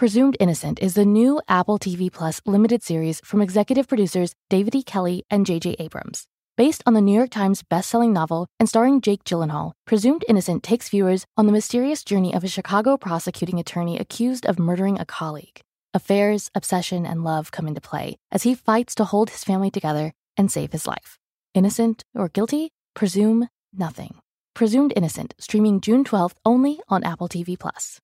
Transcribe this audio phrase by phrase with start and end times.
[0.00, 4.82] Presumed Innocent is the new Apple TV Plus limited series from executive producers David E.
[4.82, 5.76] Kelley and J.J.
[5.78, 6.26] Abrams.
[6.56, 10.88] Based on the New York Times bestselling novel and starring Jake Gyllenhaal, Presumed Innocent takes
[10.88, 15.60] viewers on the mysterious journey of a Chicago prosecuting attorney accused of murdering a colleague.
[15.92, 20.14] Affairs, obsession, and love come into play as he fights to hold his family together
[20.34, 21.18] and save his life.
[21.52, 22.70] Innocent or guilty?
[22.94, 24.14] Presume nothing.
[24.54, 28.00] Presumed Innocent, streaming June 12th only on Apple TV Plus.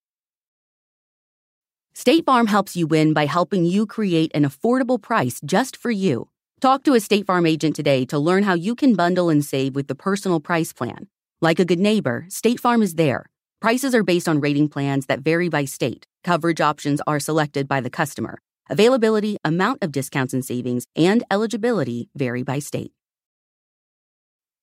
[1.98, 6.28] State Farm helps you win by helping you create an affordable price just for you.
[6.60, 9.74] Talk to a State Farm agent today to learn how you can bundle and save
[9.74, 11.08] with the personal price plan.
[11.40, 13.30] Like a good neighbor, State Farm is there.
[13.62, 16.06] Prices are based on rating plans that vary by state.
[16.22, 18.40] Coverage options are selected by the customer.
[18.68, 22.92] Availability, amount of discounts and savings, and eligibility vary by state.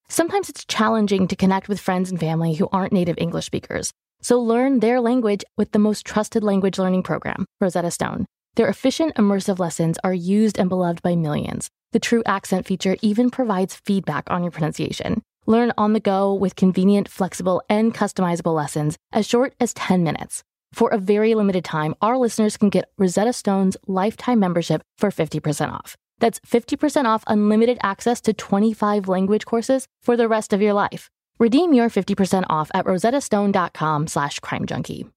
[0.08, 3.92] Sometimes it's challenging to connect with friends and family who aren't native English speakers.
[4.24, 8.26] So learn their language with the most trusted language learning program, Rosetta Stone.
[8.56, 11.70] Their efficient, immersive lessons are used and beloved by millions.
[11.92, 15.22] The True Accent feature even provides feedback on your pronunciation.
[15.46, 20.42] Learn on the go with convenient, flexible, and customizable lessons as short as 10 minutes.
[20.72, 25.70] For a very limited time, our listeners can get Rosetta Stone's lifetime membership for 50%
[25.70, 25.98] off.
[26.20, 31.10] That's 50% off unlimited access to 25 language courses for the rest of your life.
[31.44, 35.12] Redeem your 50% off at rosettastone.com slash crimejunkie.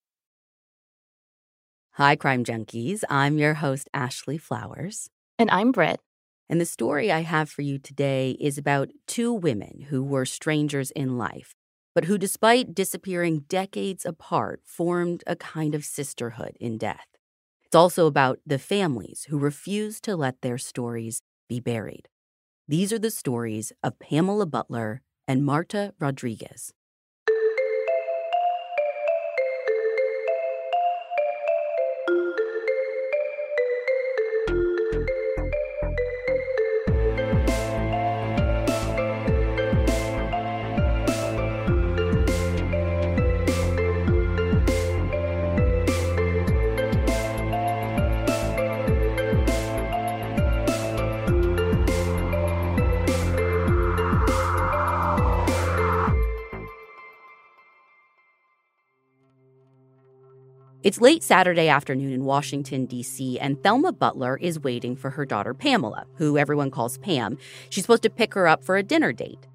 [1.93, 3.05] Hi, Crime Junkies.
[3.09, 5.09] I'm your host, Ashley Flowers.
[5.39, 6.01] And I'm Brit.
[6.49, 10.91] And the story I have for you today is about two women who were strangers
[10.91, 11.55] in life,
[11.95, 17.07] but who, despite disappearing decades apart, formed a kind of sisterhood in death.
[17.67, 22.09] It's also about the families who refused to let their stories be buried.
[22.67, 26.73] These are the stories of Pamela Butler and Marta Rodriguez.
[60.87, 65.53] It's late Saturday afternoon in Washington, D.C., and Thelma Butler is waiting for her daughter
[65.53, 67.39] Pamela, who everyone calls Pam.
[67.71, 69.49] She's supposed to pick her up for a dinner date.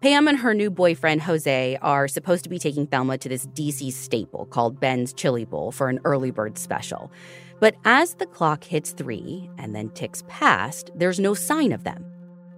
[0.00, 3.92] Pam and her new boyfriend, Jose, are supposed to be taking Thelma to this DC
[3.92, 7.10] staple called Ben's Chili Bowl for an early bird special.
[7.58, 12.04] But as the clock hits three and then ticks past, there's no sign of them.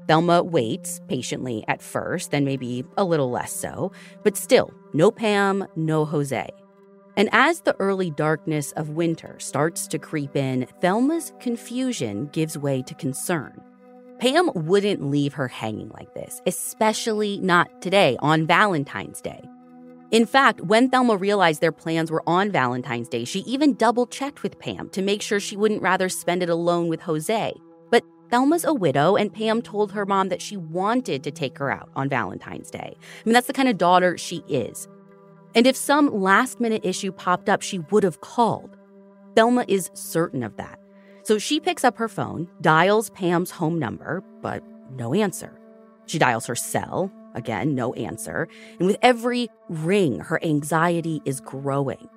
[0.06, 3.90] Thelma waits patiently at first, then maybe a little less so,
[4.22, 6.50] but still, no Pam, no Jose.
[7.16, 12.82] And as the early darkness of winter starts to creep in, Thelma's confusion gives way
[12.82, 13.60] to concern.
[14.18, 19.42] Pam wouldn't leave her hanging like this, especially not today on Valentine's Day.
[20.12, 24.42] In fact, when Thelma realized their plans were on Valentine's Day, she even double checked
[24.42, 27.54] with Pam to make sure she wouldn't rather spend it alone with Jose.
[27.90, 31.70] But Thelma's a widow, and Pam told her mom that she wanted to take her
[31.70, 32.94] out on Valentine's Day.
[32.94, 34.86] I mean, that's the kind of daughter she is.
[35.54, 38.76] And if some last minute issue popped up, she would have called.
[39.36, 40.78] Thelma is certain of that.
[41.24, 44.62] So she picks up her phone, dials Pam's home number, but
[44.96, 45.58] no answer.
[46.06, 48.48] She dials her cell, again, no answer.
[48.78, 52.08] And with every ring, her anxiety is growing.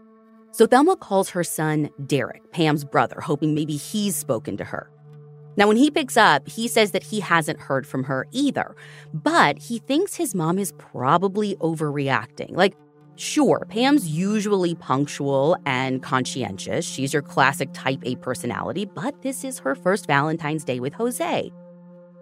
[0.51, 4.89] So Thelma calls her son, Derek, Pam's brother, hoping maybe he's spoken to her.
[5.57, 8.75] Now, when he picks up, he says that he hasn't heard from her either,
[9.13, 12.55] but he thinks his mom is probably overreacting.
[12.55, 12.75] Like,
[13.17, 16.85] Sure, Pam's usually punctual and conscientious.
[16.85, 21.51] She's your classic type A personality, but this is her first Valentine's Day with Jose.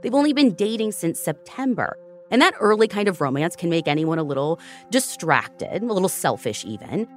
[0.01, 1.98] They've only been dating since September.
[2.30, 4.60] And that early kind of romance can make anyone a little
[4.92, 7.07] distracted, a little selfish even.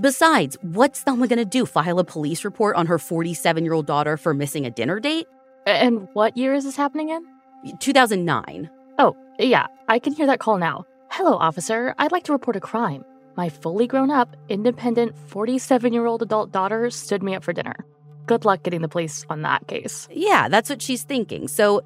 [0.00, 1.66] Besides, what's Thelma to do?
[1.66, 5.26] File a police report on her 47 year old daughter for missing a dinner date?
[5.66, 7.76] And what year is this happening in?
[7.80, 8.70] 2009.
[8.98, 10.86] Oh, yeah, I can hear that call now.
[11.10, 11.94] Hello, officer.
[11.98, 13.04] I'd like to report a crime.
[13.36, 17.84] My fully grown up, independent 47 year old adult daughter stood me up for dinner.
[18.26, 20.08] Good luck getting the police on that case.
[20.10, 21.48] Yeah, that's what she's thinking.
[21.48, 21.82] So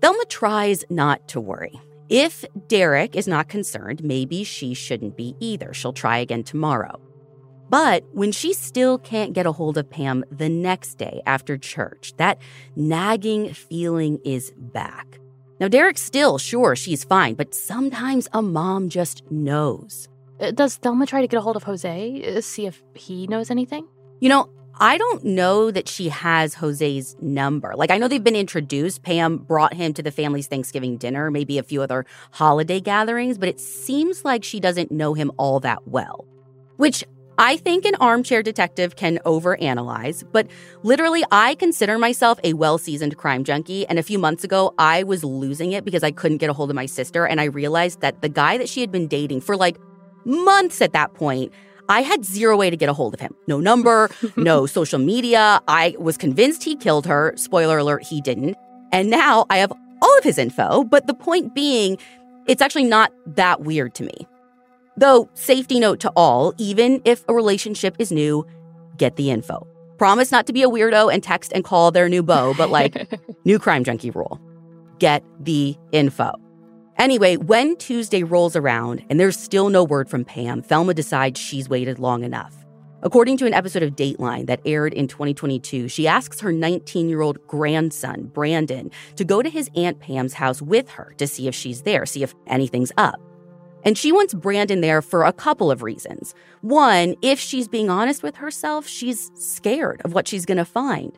[0.00, 1.80] Thelma tries not to worry.
[2.08, 5.74] If Derek is not concerned, maybe she shouldn't be either.
[5.74, 7.00] She'll try again tomorrow.
[7.68, 12.14] But when she still can't get a hold of Pam the next day after church,
[12.16, 12.38] that
[12.76, 15.18] nagging feeling is back.
[15.60, 20.08] Now, Derek's still sure she's fine, but sometimes a mom just knows.
[20.40, 23.50] Uh, Does Thelma try to get a hold of Jose, uh, see if he knows
[23.50, 23.86] anything?
[24.20, 24.50] You know,
[24.80, 27.74] I don't know that she has Jose's number.
[27.74, 29.02] Like, I know they've been introduced.
[29.02, 33.48] Pam brought him to the family's Thanksgiving dinner, maybe a few other holiday gatherings, but
[33.48, 36.26] it seems like she doesn't know him all that well.
[36.76, 37.04] Which
[37.40, 40.48] I think an armchair detective can overanalyze, but
[40.82, 43.86] literally, I consider myself a well seasoned crime junkie.
[43.86, 46.70] And a few months ago, I was losing it because I couldn't get a hold
[46.70, 47.26] of my sister.
[47.26, 49.76] And I realized that the guy that she had been dating for like
[50.28, 51.52] months at that point,
[51.88, 53.34] I had zero way to get a hold of him.
[53.46, 55.60] No number, no social media.
[55.66, 57.32] I was convinced he killed her.
[57.36, 58.56] Spoiler alert, he didn't.
[58.92, 59.72] And now I have
[60.02, 60.84] all of his info.
[60.84, 61.98] But the point being,
[62.46, 64.26] it's actually not that weird to me.
[64.96, 68.46] Though, safety note to all, even if a relationship is new,
[68.96, 69.66] get the info.
[69.96, 73.08] Promise not to be a weirdo and text and call their new beau, but like
[73.44, 74.40] new crime junkie rule
[74.98, 76.32] get the info.
[76.98, 81.68] Anyway, when Tuesday rolls around and there's still no word from Pam, Thelma decides she's
[81.68, 82.56] waited long enough.
[83.04, 87.20] According to an episode of Dateline that aired in 2022, she asks her 19 year
[87.20, 91.54] old grandson, Brandon, to go to his Aunt Pam's house with her to see if
[91.54, 93.20] she's there, see if anything's up.
[93.84, 96.34] And she wants Brandon there for a couple of reasons.
[96.62, 101.16] One, if she's being honest with herself, she's scared of what she's going to find.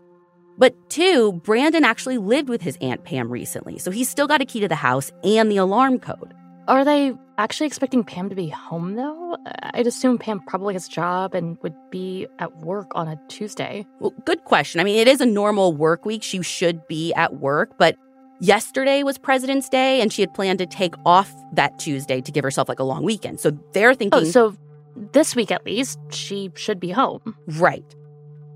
[0.60, 4.44] But two, Brandon actually lived with his Aunt Pam recently, so he's still got a
[4.44, 6.34] key to the house and the alarm code.
[6.68, 9.38] Are they actually expecting Pam to be home, though?
[9.62, 13.86] I'd assume Pam probably has a job and would be at work on a Tuesday.
[14.00, 14.82] Well, good question.
[14.82, 16.22] I mean, it is a normal work week.
[16.22, 17.96] She should be at work, but
[18.40, 22.44] yesterday was President's Day and she had planned to take off that Tuesday to give
[22.44, 23.40] herself like a long weekend.
[23.40, 24.20] So they're oh, thinking.
[24.20, 24.54] Oh, so
[24.94, 27.34] this week at least, she should be home.
[27.46, 27.96] Right.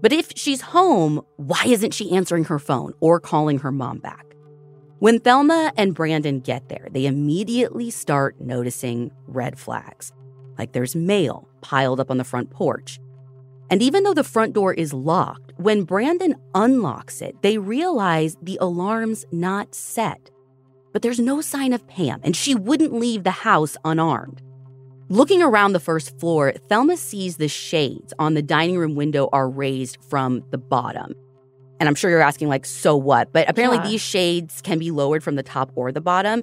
[0.05, 4.27] But if she's home, why isn't she answering her phone or calling her mom back?
[4.99, 10.13] When Thelma and Brandon get there, they immediately start noticing red flags.
[10.59, 13.01] Like there's mail piled up on the front porch.
[13.71, 18.59] And even though the front door is locked, when Brandon unlocks it, they realize the
[18.61, 20.31] alarm's not set.
[20.93, 24.43] But there's no sign of Pam, and she wouldn't leave the house unarmed.
[25.11, 29.49] Looking around the first floor, Thelma sees the shades on the dining room window are
[29.49, 31.15] raised from the bottom.
[31.79, 33.33] And I'm sure you're asking, like, so what?
[33.33, 33.91] But apparently, Yeah.
[33.91, 36.43] these shades can be lowered from the top or the bottom.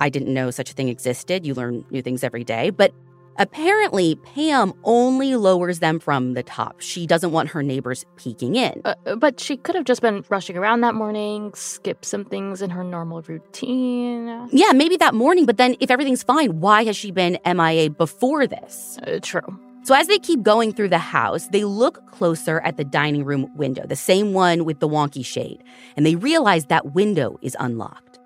[0.00, 1.44] I didn't know such a thing existed.
[1.44, 2.70] You learn new things every day.
[2.70, 2.92] But
[3.38, 6.80] apparently, Pam only lowers them from the top.
[6.80, 8.82] She doesn't want her neighbors peeking in.
[8.84, 12.70] Uh, but she could have just been rushing around that morning, skipped some things in
[12.70, 14.48] her normal routine.
[14.52, 18.46] Yeah, maybe that morning, but then if everything's fine, why has she been MIA before
[18.46, 18.98] this?
[19.06, 19.58] Uh, true.
[19.82, 23.50] So as they keep going through the house, they look closer at the dining room
[23.56, 25.64] window, the same one with the wonky shade,
[25.96, 28.18] and they realize that window is unlocked.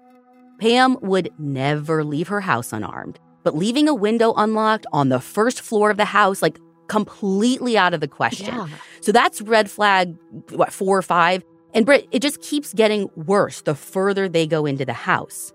[0.59, 5.61] Pam would never leave her house unarmed, but leaving a window unlocked on the first
[5.61, 6.59] floor of the house, like
[6.89, 8.47] completely out of the question.
[8.47, 8.69] Yeah.
[9.01, 10.17] So that's red flag,
[10.51, 11.45] what, four or five?
[11.73, 15.53] And Brit, it just keeps getting worse the further they go into the house.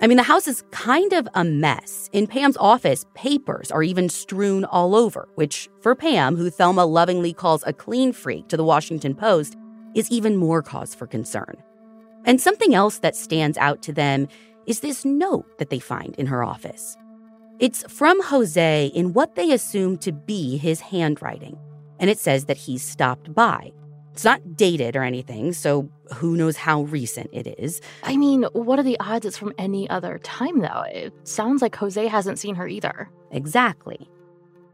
[0.00, 2.10] I mean, the house is kind of a mess.
[2.12, 7.32] In Pam's office, papers are even strewn all over, which for Pam, who Thelma lovingly
[7.32, 9.56] calls a clean freak to the Washington Post,
[9.94, 11.54] is even more cause for concern.
[12.24, 14.26] And something else that stands out to them
[14.66, 16.96] is this note that they find in her office.
[17.62, 21.56] It's from Jose in what they assume to be his handwriting,
[22.00, 23.70] and it says that he's stopped by.
[24.10, 27.80] It's not dated or anything, so who knows how recent it is.
[28.02, 30.82] I mean, what are the odds it's from any other time, though?
[30.88, 33.08] It sounds like Jose hasn't seen her either.
[33.30, 34.10] Exactly.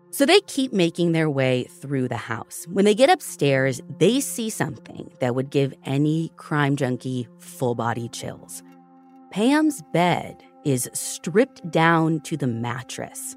[0.08, 2.64] So they keep making their way through the house.
[2.72, 8.08] When they get upstairs, they see something that would give any crime junkie full body
[8.08, 8.62] chills.
[9.30, 13.36] Pam's bed is stripped down to the mattress.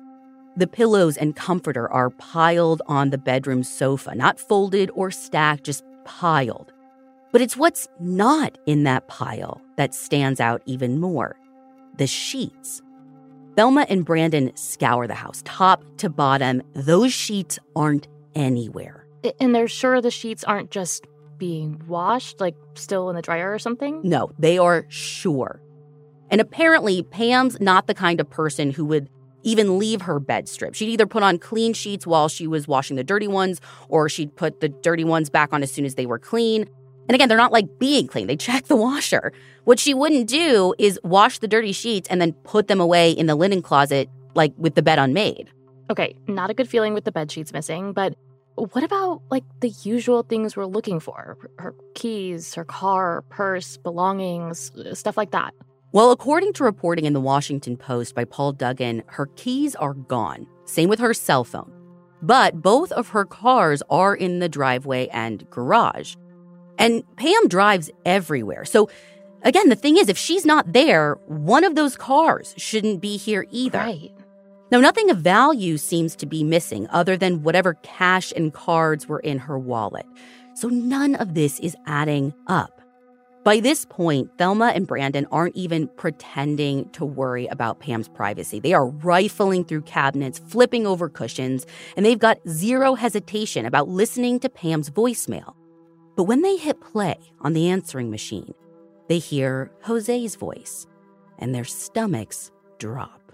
[0.57, 5.83] The pillows and comforter are piled on the bedroom sofa, not folded or stacked, just
[6.03, 6.73] piled.
[7.31, 11.37] But it's what's not in that pile that stands out even more
[11.97, 12.81] the sheets.
[13.55, 16.61] Thelma and Brandon scour the house top to bottom.
[16.73, 19.05] Those sheets aren't anywhere.
[19.39, 21.05] And they're sure the sheets aren't just
[21.37, 24.01] being washed, like still in the dryer or something?
[24.03, 25.61] No, they are sure.
[26.31, 29.09] And apparently, Pam's not the kind of person who would
[29.43, 30.73] even leave her bed strip.
[30.73, 33.59] She'd either put on clean sheets while she was washing the dirty ones,
[33.89, 36.69] or she'd put the dirty ones back on as soon as they were clean.
[37.07, 38.27] And again, they're not like being clean.
[38.27, 39.33] They check the washer.
[39.65, 43.25] What she wouldn't do is wash the dirty sheets and then put them away in
[43.25, 45.51] the linen closet, like with the bed unmade.
[45.89, 48.15] Okay, not a good feeling with the bed sheets missing, but
[48.55, 51.37] what about like the usual things we're looking for?
[51.57, 55.53] Her keys, her car, purse, belongings, uh, stuff like that.
[55.93, 60.47] Well, according to reporting in the Washington Post by Paul Duggan, her keys are gone.
[60.63, 61.69] Same with her cell phone.
[62.21, 66.15] But both of her cars are in the driveway and garage.
[66.77, 68.63] And Pam drives everywhere.
[68.63, 68.89] So,
[69.41, 73.45] again, the thing is, if she's not there, one of those cars shouldn't be here
[73.51, 73.79] either.
[73.79, 74.13] Right.
[74.71, 79.19] Now, nothing of value seems to be missing other than whatever cash and cards were
[79.19, 80.05] in her wallet.
[80.53, 82.80] So, none of this is adding up.
[83.43, 88.59] By this point, Thelma and Brandon aren't even pretending to worry about Pam's privacy.
[88.59, 91.65] They are rifling through cabinets, flipping over cushions,
[91.97, 95.55] and they've got zero hesitation about listening to Pam's voicemail.
[96.15, 98.53] But when they hit play on the answering machine,
[99.09, 100.85] they hear Jose's voice
[101.39, 103.31] and their stomachs drop.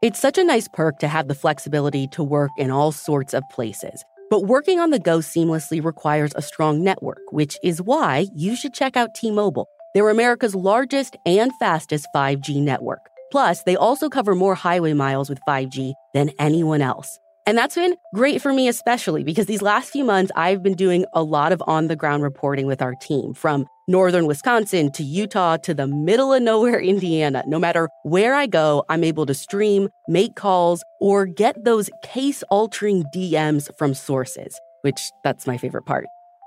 [0.00, 3.42] It's such a nice perk to have the flexibility to work in all sorts of
[3.50, 4.04] places.
[4.30, 8.74] But working on the go seamlessly requires a strong network, which is why you should
[8.74, 9.68] check out T Mobile.
[9.94, 13.00] They're America's largest and fastest 5G network.
[13.30, 17.18] Plus, they also cover more highway miles with 5G than anyone else.
[17.46, 21.04] And that's been great for me, especially because these last few months, I've been doing
[21.12, 25.56] a lot of on the ground reporting with our team from northern Wisconsin to Utah
[25.58, 27.42] to the middle of nowhere, Indiana.
[27.46, 32.42] No matter where I go, I'm able to stream, make calls, or get those case
[32.50, 36.06] altering DMs from sources, which that's my favorite part.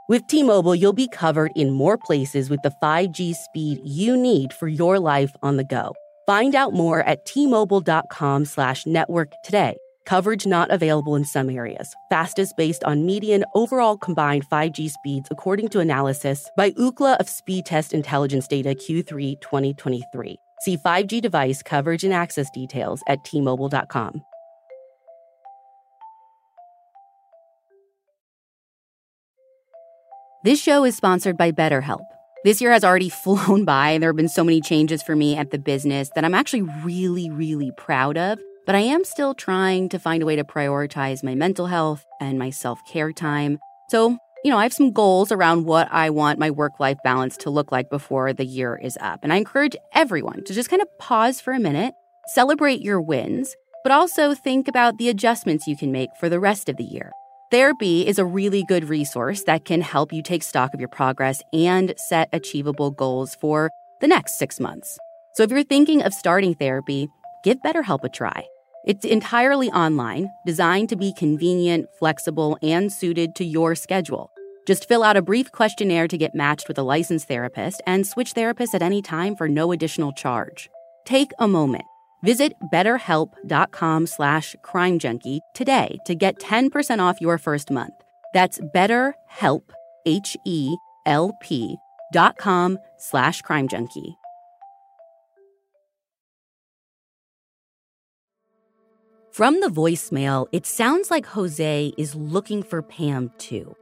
[0.10, 4.53] With T Mobile, you'll be covered in more places with the 5G speed you need
[4.53, 5.94] for your life on the go.
[6.25, 9.75] Find out more at tmobile.com slash network today.
[10.08, 11.94] Coverage not available in some areas.
[12.10, 17.92] Fastest based on median overall combined 5G speeds, according to analysis by Ookla of Speedtest
[17.92, 20.38] Intelligence Data Q3 2023.
[20.62, 24.22] See 5G device coverage and access details at tmobile.com.
[30.46, 32.06] This show is sponsored by BetterHelp.
[32.46, 35.36] This year has already flown by, and there have been so many changes for me
[35.36, 39.88] at the business that I'm actually really, really proud of but I am still trying
[39.90, 43.58] to find a way to prioritize my mental health and my self care time.
[43.90, 47.38] So, you know, I have some goals around what I want my work life balance
[47.38, 49.22] to look like before the year is up.
[49.24, 51.94] And I encourage everyone to just kind of pause for a minute,
[52.34, 56.68] celebrate your wins, but also think about the adjustments you can make for the rest
[56.68, 57.12] of the year.
[57.50, 61.42] Therapy is a really good resource that can help you take stock of your progress
[61.54, 63.70] and set achievable goals for
[64.02, 65.00] the next six months.
[65.36, 67.08] So if you're thinking of starting therapy,
[67.46, 68.46] give BetterHelp a try.
[68.88, 74.32] It's entirely online, designed to be convenient, flexible, and suited to your schedule.
[74.65, 78.34] Just fill out a brief questionnaire to get matched with a licensed therapist and switch
[78.34, 80.70] therapists at any time for no additional charge.
[81.03, 81.84] Take a moment.
[82.24, 87.94] Visit betterhelp.com slash crimejunkie today to get 10% off your first month.
[88.34, 89.63] That's betterhelp,
[90.06, 91.77] H-E-L-P
[92.13, 94.15] dot com slash crimejunkie.
[99.38, 103.75] From the voicemail, it sounds like Jose is looking for Pam too.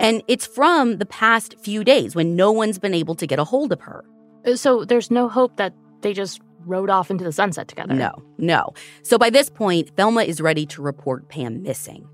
[0.00, 3.44] And it's from the past few days when no one's been able to get a
[3.44, 4.04] hold of her.
[4.44, 7.94] Uh, so there's no hope that they just rode off into the sunset together.
[7.94, 8.74] No, no.
[9.02, 12.08] So by this point, Thelma is ready to report Pam missing.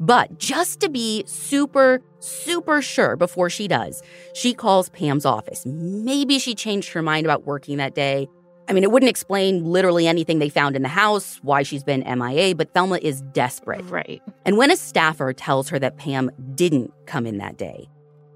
[0.00, 5.66] But just to be super, super sure before she does, she calls Pam's office.
[5.66, 8.26] Maybe she changed her mind about working that day.
[8.68, 12.00] I mean, it wouldn't explain literally anything they found in the house, why she's been
[12.00, 13.84] MIA, but Thelma is desperate.
[13.84, 14.20] Right.
[14.44, 17.88] And when a staffer tells her that Pam didn't come in that day,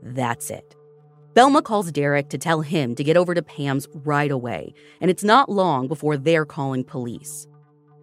[0.03, 0.77] that's it.
[1.35, 5.25] Thelma calls Derek to tell him to get over to Pam's right away, and it's
[5.25, 7.47] not long before they're calling police.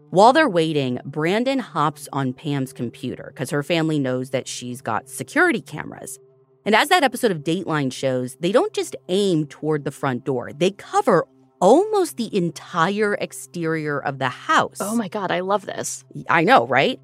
[0.10, 5.10] While they're waiting, Brandon hops on Pam's computer because her family knows that she's got
[5.10, 6.17] security cameras.
[6.65, 10.51] And as that episode of Dateline shows, they don't just aim toward the front door,
[10.53, 11.25] they cover
[11.60, 14.78] almost the entire exterior of the house.
[14.80, 16.04] Oh my God, I love this.
[16.30, 17.00] I know, right?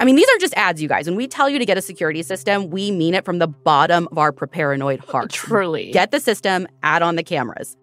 [0.00, 1.06] I mean, these are just ads, you guys.
[1.06, 4.08] When we tell you to get a security system, we mean it from the bottom
[4.12, 5.30] of our paranoid heart.
[5.30, 5.90] Truly.
[5.90, 7.76] Get the system, add on the cameras.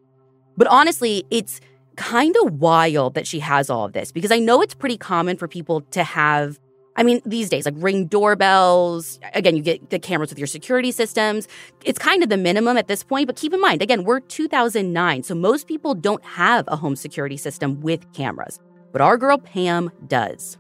[0.58, 1.60] But honestly, it's
[1.98, 5.38] kind of wild that she has all of this because I know it's pretty common
[5.38, 6.60] for people to have.
[6.98, 10.92] I mean, these days, like ring doorbells, again, you get the cameras with your security
[10.92, 11.48] systems.
[11.84, 15.24] It's kind of the minimum at this point, but keep in mind, again, we're 2009,
[15.24, 18.60] so most people don't have a home security system with cameras.
[18.94, 20.58] But our girl Pam does.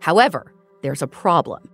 [0.00, 1.70] However, there's a problem.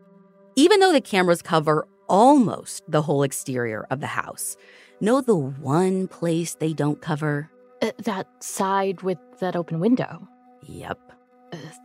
[0.56, 4.56] Even though the cameras cover almost the whole exterior of the house,
[5.00, 7.50] know the one place they don't cover?
[7.80, 10.26] Uh, that side with that open window.
[10.62, 10.98] Yep,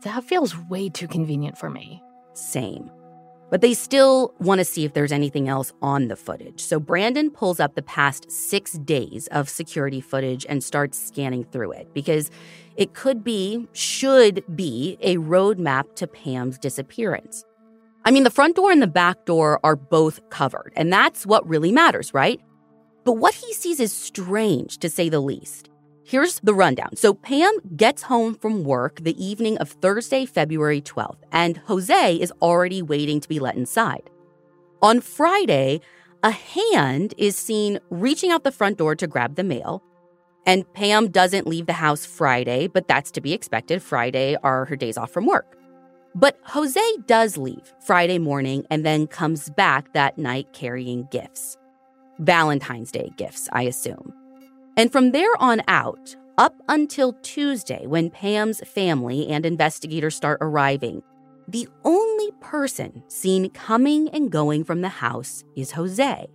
[0.04, 2.02] that feels way too convenient for me.
[2.34, 2.90] same.
[3.50, 6.62] But they still want to see if there's anything else on the footage.
[6.62, 11.74] So Brandon pulls up the past six days of security footage and starts scanning through
[11.74, 12.32] it because
[12.78, 17.44] it could be, should be, a roadmap to Pam's disappearance.
[18.06, 21.48] I mean, the front door and the back door are both covered, and that's what
[21.48, 22.40] really matters, right?
[23.04, 25.70] But what he sees is strange, to say the least.
[26.12, 26.98] Here's the rundown.
[26.98, 32.34] So, Pam gets home from work the evening of Thursday, February 12th, and Jose is
[32.42, 34.10] already waiting to be let inside.
[34.82, 35.80] On Friday,
[36.22, 39.82] a hand is seen reaching out the front door to grab the mail.
[40.46, 43.82] And Pam doesn't leave the house Friday, but that's to be expected.
[43.82, 45.58] Friday are her days off from work.
[46.14, 51.58] But Jose does leave Friday morning and then comes back that night carrying gifts.
[52.20, 54.14] Valentine's Day gifts, I assume.
[54.82, 61.04] And from there on out, up until Tuesday, when Pam's family and investigators start arriving,
[61.48, 66.28] the only person seen coming and going from the house is Jose.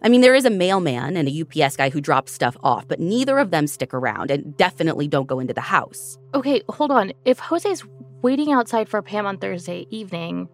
[0.00, 3.00] I mean, there is a mailman and a UPS guy who drops stuff off, but
[3.00, 6.18] neither of them stick around and definitely don't go into the house.
[6.34, 7.12] Okay, hold on.
[7.24, 7.82] If Jose's
[8.22, 10.48] waiting outside for Pam on Thursday evening,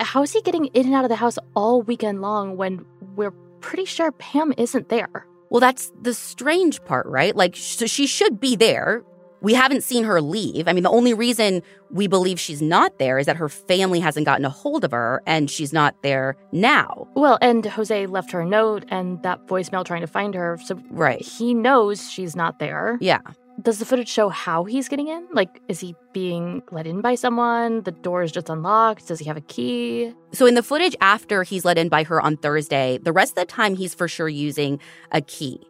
[0.00, 2.84] how is he getting in and out of the house all weekend long when
[3.16, 3.32] we're
[3.62, 5.26] pretty sure Pam isn't there?
[5.50, 7.34] Well, that's the strange part, right?
[7.34, 9.02] Like, so she should be there.
[9.40, 10.66] We haven't seen her leave.
[10.68, 14.26] I mean, the only reason we believe she's not there is that her family hasn't
[14.26, 17.06] gotten a hold of her and she's not there now.
[17.14, 20.80] Well, and Jose left her a note and that voicemail trying to find her, so
[20.90, 21.20] Right.
[21.22, 22.98] he knows she's not there.
[23.00, 23.20] Yeah.
[23.60, 25.26] Does the footage show how he's getting in?
[25.32, 27.82] Like, is he being let in by someone?
[27.82, 29.08] The door is just unlocked?
[29.08, 30.14] Does he have a key?
[30.32, 33.36] So in the footage after he's let in by her on Thursday, the rest of
[33.36, 34.78] the time he's for sure using
[35.10, 35.66] a key.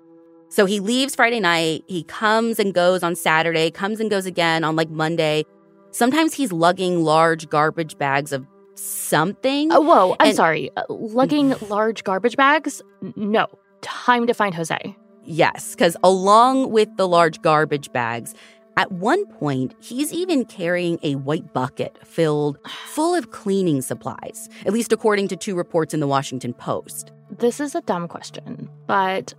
[0.50, 4.64] So he leaves Friday night, he comes and goes on Saturday, comes and goes again
[4.64, 5.44] on like Monday.
[5.90, 9.72] Sometimes he's lugging large garbage bags of something.
[9.72, 10.70] Oh, whoa, I'm And- sorry.
[10.76, 12.80] Uh, lugging large garbage bags?
[13.16, 13.46] No.
[13.82, 14.96] Time to find Jose.
[15.24, 18.34] Yes, because along with the large garbage bags,
[18.78, 24.72] at one point, he's even carrying a white bucket filled full of cleaning supplies, at
[24.72, 27.12] least according to two reports in the Washington Post.
[27.30, 29.34] This is a dumb question, but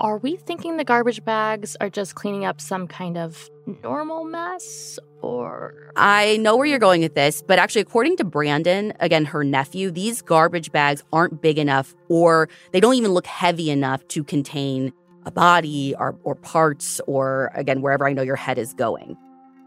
[0.00, 3.50] are we thinking the garbage bags are just cleaning up some kind of
[3.82, 4.98] normal mess?
[5.20, 5.92] Or.
[5.96, 9.90] I know where you're going with this, but actually, according to Brandon, again, her nephew,
[9.90, 14.92] these garbage bags aren't big enough or they don't even look heavy enough to contain
[15.26, 19.18] a body or, or parts or, again, wherever I know your head is going.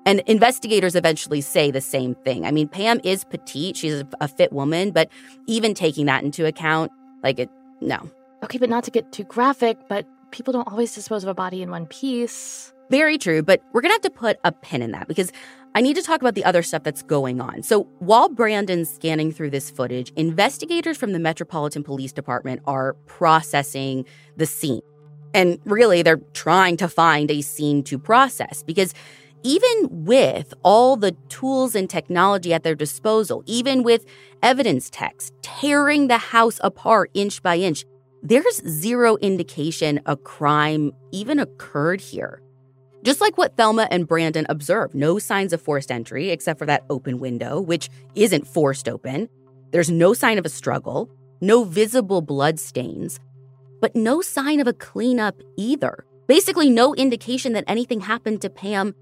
[0.07, 2.45] And investigators eventually say the same thing.
[2.45, 5.09] I mean, Pam is petite, she's a, a fit woman, but
[5.45, 6.91] even taking that into account,
[7.21, 8.09] like it, no.
[8.43, 11.61] Okay, but not to get too graphic, but people don't always dispose of a body
[11.61, 12.73] in one piece.
[12.89, 15.31] Very true, but we're gonna have to put a pin in that because
[15.75, 17.63] I need to talk about the other stuff that's going on.
[17.63, 24.05] So while Brandon's scanning through this footage, investigators from the Metropolitan Police Department are processing
[24.35, 24.81] the scene.
[25.33, 28.93] And really, they're trying to find a scene to process because
[29.41, 34.05] even with all the tools and technology at their disposal, even with
[34.41, 37.83] evidence techs tearing the house apart inch by inch,
[38.25, 42.41] there's zero indication a crime even occurred here.
[43.03, 46.85] Just like what Thelma and Brandon observed, no signs of forced entry except for that
[46.89, 49.27] open window, which isn't forced open.
[49.71, 51.09] There's no sign of a struggle,
[51.41, 53.19] no visible blood stains,
[53.81, 56.05] but no sign of a cleanup either.
[56.25, 58.95] Basically, no indication that anything happened to Pam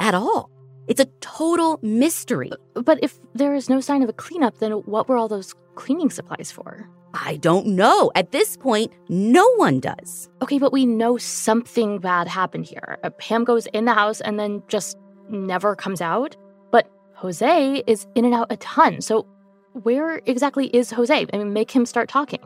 [0.00, 0.50] at all.
[0.88, 2.50] It's a total mystery.
[2.74, 6.10] But if there is no sign of a cleanup, then what were all those cleaning
[6.10, 6.90] supplies for?
[7.14, 8.10] I don't know.
[8.14, 10.28] At this point, no one does.
[10.42, 12.98] Okay, but we know something bad happened here.
[13.18, 14.98] Pam goes in the house and then just
[15.30, 16.36] never comes out.
[16.72, 19.00] But Jose is in and out a ton.
[19.00, 19.26] So
[19.72, 21.26] where exactly is Jose?
[21.32, 22.40] I mean, make him start talking.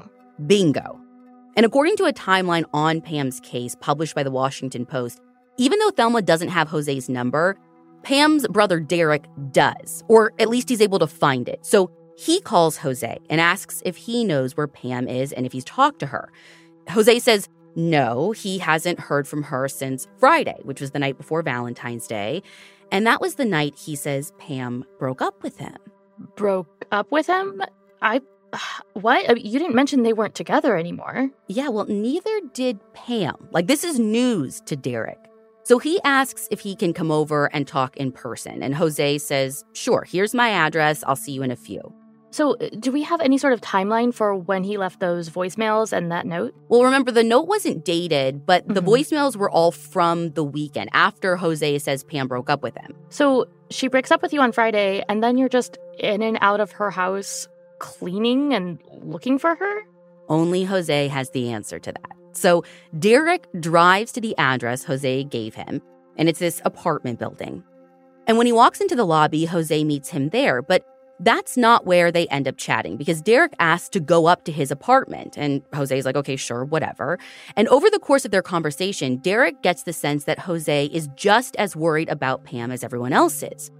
[0.46, 1.00] Bingo.
[1.56, 5.20] And according to a timeline on Pam's case published by the Washington Post,
[5.56, 7.58] even though Thelma doesn't have Jose's number,
[8.02, 11.66] Pam's brother Derek does, or at least he's able to find it.
[11.66, 15.64] So He calls Jose and asks if he knows where Pam is and if he's
[15.64, 16.32] talked to her.
[16.90, 21.42] Jose says no, he hasn't heard from her since Friday, which was the night before
[21.42, 22.42] Valentine's Day.
[22.90, 25.76] And that was the night he says Pam broke up with him.
[26.34, 27.62] Broke up with him?
[28.02, 28.20] I.
[28.94, 29.30] What?
[29.30, 31.30] I mean, you didn't mention they weren't together anymore.
[31.46, 33.36] Yeah, well, neither did Pam.
[33.52, 35.20] Like, this is news to Derek.
[35.62, 38.60] So he asks if he can come over and talk in person.
[38.60, 41.04] And Jose says, Sure, here's my address.
[41.06, 41.94] I'll see you in a few.
[42.38, 45.92] So, uh, do we have any sort of timeline for when he left those voicemails
[45.92, 46.54] and that note?
[46.68, 48.74] Well, remember, the note wasn't dated, but mm-hmm.
[48.74, 52.94] the voicemails were all from the weekend after Jose says Pam broke up with him.
[53.08, 56.60] So, she breaks up with you on Friday, and then you're just in and out
[56.60, 57.48] of her house
[57.80, 59.80] cleaning and looking for her?
[60.28, 62.12] Only Jose has the answer to that.
[62.34, 62.62] So
[62.96, 65.82] Derek drives to the address Jose gave him,
[66.16, 67.64] and it's this apartment building.
[68.28, 70.84] And when he walks into the lobby, Jose meets him there, but
[71.20, 74.70] that's not where they end up chatting because Derek asks to go up to his
[74.70, 75.36] apartment.
[75.36, 77.18] And Jose's like, okay, sure, whatever.
[77.56, 81.56] And over the course of their conversation, Derek gets the sense that Jose is just
[81.56, 83.70] as worried about Pam as everyone else is.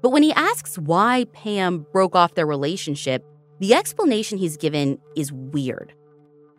[0.00, 3.24] But when he asks why Pam broke off their relationship,
[3.60, 5.92] the explanation he's given is weird.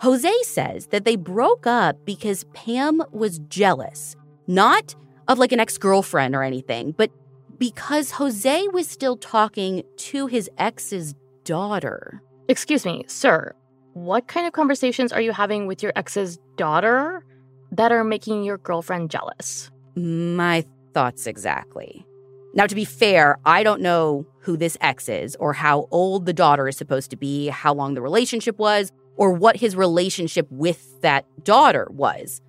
[0.01, 4.15] Jose says that they broke up because Pam was jealous,
[4.47, 4.95] not
[5.27, 7.11] of like an ex girlfriend or anything, but
[7.59, 12.21] because Jose was still talking to his ex's daughter.
[12.47, 13.53] Excuse me, sir.
[13.93, 17.23] What kind of conversations are you having with your ex's daughter
[17.71, 19.69] that are making your girlfriend jealous?
[19.95, 22.05] My thoughts exactly.
[22.53, 26.33] Now, to be fair, I don't know who this ex is or how old the
[26.33, 31.01] daughter is supposed to be, how long the relationship was, or what his relationship with
[31.01, 32.41] that daughter was.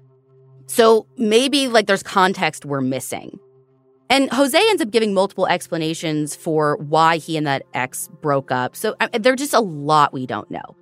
[0.66, 3.38] So maybe like there's context we're missing.
[4.10, 8.74] And Jose ends up giving multiple explanations for why he and that ex broke up.
[8.74, 10.76] So I, there's just a lot we don't know.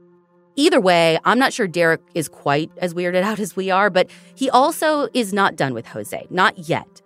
[0.56, 4.10] Either way, I'm not sure Derek is quite as weirded out as we are, but
[4.34, 7.02] he also is not done with Jose, not yet.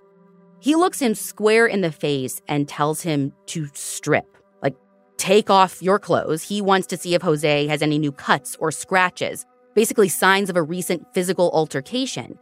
[0.60, 4.76] He looks him square in the face and tells him to strip like,
[5.16, 6.44] take off your clothes.
[6.44, 10.56] He wants to see if Jose has any new cuts or scratches, basically signs of
[10.56, 12.38] a recent physical altercation.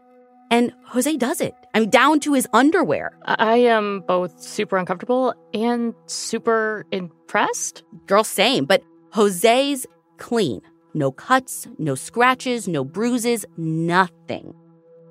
[0.51, 1.55] And Jose does it.
[1.75, 3.17] I'm down to his underwear.
[3.25, 7.85] I am both super uncomfortable and super impressed.
[8.07, 8.65] Girl, same.
[8.65, 8.83] But
[9.13, 9.87] Jose's
[10.19, 10.61] clean.
[10.93, 14.55] No cuts, no scratches, no bruises, nothing.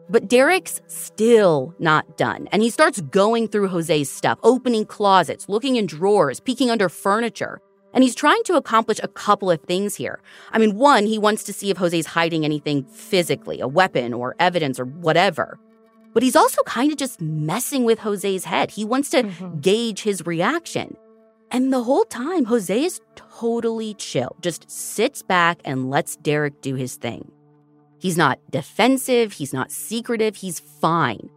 [0.09, 2.49] But Derek's still not done.
[2.51, 7.61] And he starts going through Jose's stuff, opening closets, looking in drawers, peeking under furniture.
[7.93, 10.19] And he's trying to accomplish a couple of things here.
[10.51, 14.35] I mean, one, he wants to see if Jose's hiding anything physically, a weapon or
[14.39, 15.57] evidence or whatever.
[16.13, 18.71] But he's also kind of just messing with Jose's head.
[18.71, 19.59] He wants to mm-hmm.
[19.59, 20.95] gauge his reaction.
[21.51, 26.75] And the whole time, Jose is totally chill, just sits back and lets Derek do
[26.75, 27.31] his thing.
[27.97, 31.29] He's not defensive, he's not secretive, he's fine.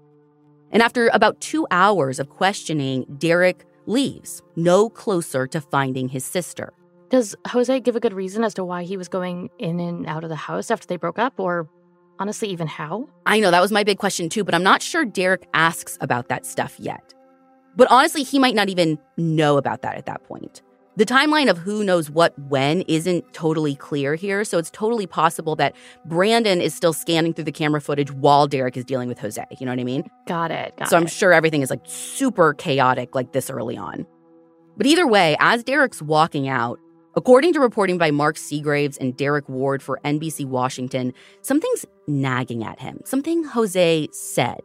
[0.70, 6.72] And after about two hours of questioning, Derek leaves, no closer to finding his sister.
[7.10, 10.24] Does Jose give a good reason as to why he was going in and out
[10.24, 11.68] of the house after they broke up, or
[12.18, 13.08] honestly, even how?
[13.26, 16.28] I know that was my big question too, but I'm not sure Derek asks about
[16.28, 17.12] that stuff yet.
[17.76, 20.62] But honestly, he might not even know about that at that point.
[20.94, 25.56] The timeline of who knows what when isn't totally clear here, so it's totally possible
[25.56, 25.74] that
[26.04, 29.42] Brandon is still scanning through the camera footage while Derek is dealing with Jose.
[29.58, 30.10] You know what I mean?
[30.26, 30.76] Got it.
[30.76, 34.06] Got so I'm sure everything is like super chaotic like this early on.
[34.76, 36.78] But either way, as Derek's walking out,
[37.16, 42.80] according to reporting by Mark Segraves and Derrick Ward for NBC Washington, something's nagging at
[42.80, 44.60] him, something Jose said.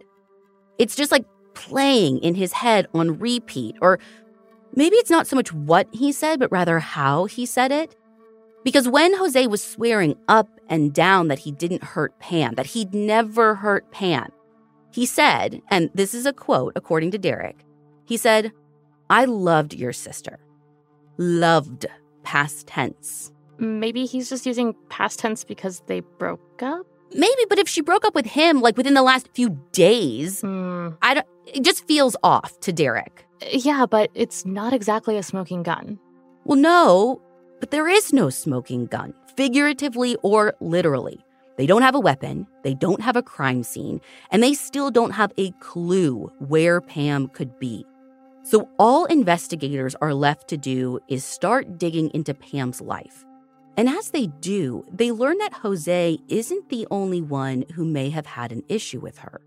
[0.78, 3.98] It's just like playing in his head on repeat, or
[4.78, 7.96] Maybe it's not so much what he said, but rather how he said it.
[8.64, 12.94] Because when Jose was swearing up and down that he didn't hurt Pam, that he'd
[12.94, 14.32] never hurt Pam,
[14.92, 17.66] he said, and this is a quote according to Derek,
[18.06, 18.52] he said,
[19.10, 20.38] I loved your sister.
[21.18, 21.88] Loved,
[22.22, 23.32] past tense.
[23.58, 26.86] Maybe he's just using past tense because they broke up?
[27.16, 30.96] Maybe, but if she broke up with him like within the last few days, mm.
[31.02, 33.27] I don't, it just feels off to Derek.
[33.52, 36.00] Yeah, but it's not exactly a smoking gun.
[36.46, 37.22] Well, no,
[37.60, 41.24] but there is no smoking gun, figuratively or literally.
[41.58, 44.00] They don't have a weapon, they don't have a crime scene,
[44.32, 47.86] and they still don't have a clue where Pam could be.
[48.44, 53.26] So, all investigators are left to do is start digging into Pam's life.
[53.76, 58.26] And as they do, they learn that Jose isn't the only one who may have
[58.26, 59.42] had an issue with her.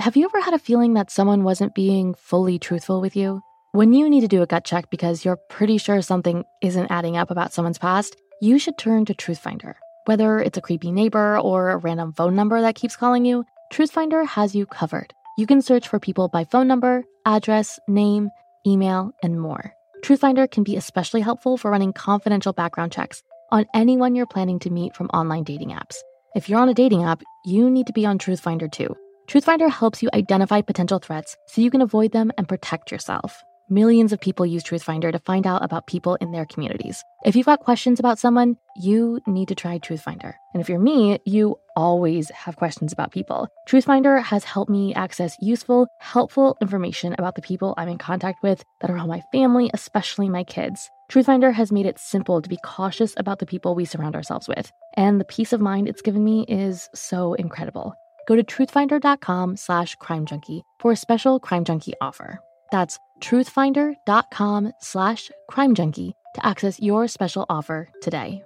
[0.00, 3.40] Have you ever had a feeling that someone wasn't being fully truthful with you?
[3.72, 7.16] When you need to do a gut check because you're pretty sure something isn't adding
[7.16, 9.74] up about someone's past, you should turn to Truthfinder.
[10.04, 14.26] Whether it's a creepy neighbor or a random phone number that keeps calling you, Truthfinder
[14.26, 15.14] has you covered.
[15.38, 18.28] You can search for people by phone number, address, name,
[18.66, 19.72] email, and more.
[20.02, 24.70] Truthfinder can be especially helpful for running confidential background checks on anyone you're planning to
[24.70, 25.96] meet from online dating apps.
[26.34, 28.94] If you're on a dating app, you need to be on Truthfinder too.
[29.26, 33.42] Truthfinder helps you identify potential threats so you can avoid them and protect yourself.
[33.70, 37.02] Millions of people use Truthfinder to find out about people in their communities.
[37.24, 40.34] If you've got questions about someone, you need to try Truthfinder.
[40.52, 43.48] And if you're me, you always have questions about people.
[43.66, 48.62] Truthfinder has helped me access useful, helpful information about the people I'm in contact with
[48.82, 50.90] that are all my family, especially my kids.
[51.10, 54.70] Truthfinder has made it simple to be cautious about the people we surround ourselves with,
[54.94, 57.94] and the peace of mind it's given me is so incredible.
[58.26, 62.38] Go to truthfinder.com slash crimejunkie for a special Crime Junkie offer.
[62.72, 68.42] That's truthfinder.com slash crimejunkie to access your special offer today.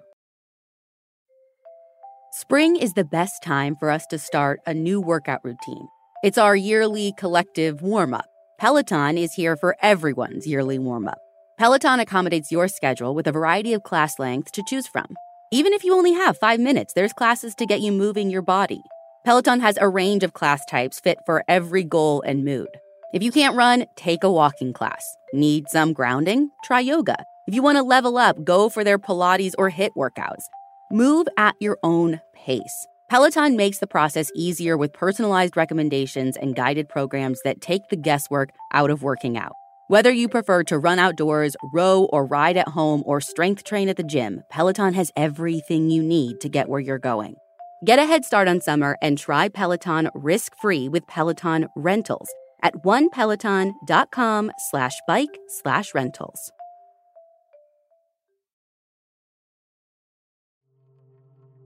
[2.32, 5.88] Spring is the best time for us to start a new workout routine.
[6.22, 8.26] It's our yearly collective warm up.
[8.60, 11.18] Peloton is here for everyone's yearly warm up.
[11.58, 15.06] Peloton accommodates your schedule with a variety of class lengths to choose from.
[15.50, 18.82] Even if you only have five minutes, there's classes to get you moving your body.
[19.24, 22.68] Peloton has a range of class types fit for every goal and mood.
[23.12, 25.16] If you can't run, take a walking class.
[25.32, 26.50] Need some grounding?
[26.64, 27.24] Try yoga.
[27.46, 30.44] If you want to level up, go for their Pilates or HIIT workouts.
[30.90, 32.86] Move at your own pace.
[33.10, 38.50] Peloton makes the process easier with personalized recommendations and guided programs that take the guesswork
[38.74, 39.52] out of working out.
[39.88, 43.96] Whether you prefer to run outdoors, row or ride at home, or strength train at
[43.96, 47.36] the gym, Peloton has everything you need to get where you're going.
[47.84, 52.28] Get a head start on summer and try Peloton risk-free with Peloton Rentals
[52.62, 56.50] at onepeloton.com slash bike slash rentals.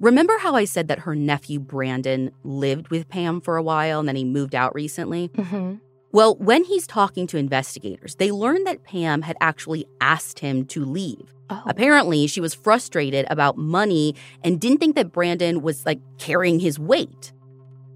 [0.00, 4.08] Remember how I said that her nephew Brandon lived with Pam for a while and
[4.08, 5.28] then he moved out recently?
[5.28, 5.76] Mm-hmm.
[6.12, 10.84] Well, when he's talking to investigators, they learn that Pam had actually asked him to
[10.84, 11.32] leave.
[11.48, 11.62] Oh.
[11.66, 16.78] Apparently, she was frustrated about money and didn't think that Brandon was like carrying his
[16.78, 17.32] weight.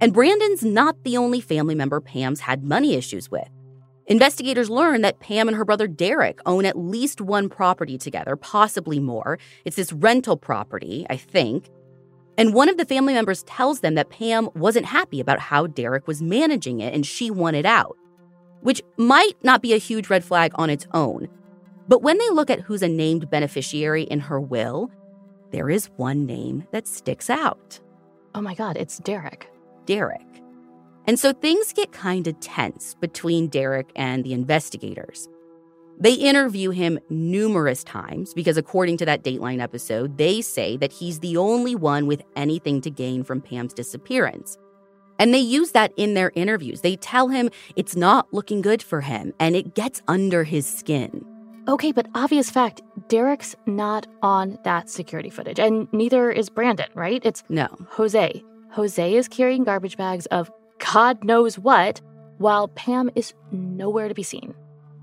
[0.01, 3.49] And Brandon's not the only family member Pam's had money issues with.
[4.07, 9.01] Investigators learn that Pam and her brother Derek own at least one property together, possibly
[9.01, 9.39] more.
[9.65, 11.69] It's this rental property, I think.
[12.39, 16.07] And one of the family members tells them that Pam wasn't happy about how Derek
[16.07, 17.97] was managing it and she wanted out,
[18.61, 21.29] which might not be a huge red flag on its own.
[21.89, 24.91] But when they look at who's a named beneficiary in her will,
[25.53, 27.81] there is one name that sticks out
[28.37, 29.51] Oh my God, it's Derek.
[29.87, 30.21] Derek.
[31.07, 35.27] And so things get kind of tense between Derek and the investigators.
[35.99, 41.21] They interview him numerous times because, according to that Dateline episode, they say that he's
[41.21, 44.59] the only one with anything to gain from Pam's disappearance.
[45.19, 46.83] And they use that in their interviews.
[46.83, 51.25] They tell him it's not looking good for him and it gets under his skin.
[51.69, 57.21] Okay, but obvious fact Derek's not on that security footage, and neither is Brandon, right?
[57.25, 57.69] It's No.
[57.91, 58.45] Jose.
[58.71, 62.01] Jose is carrying garbage bags of God knows what,
[62.39, 64.55] while Pam is nowhere to be seen.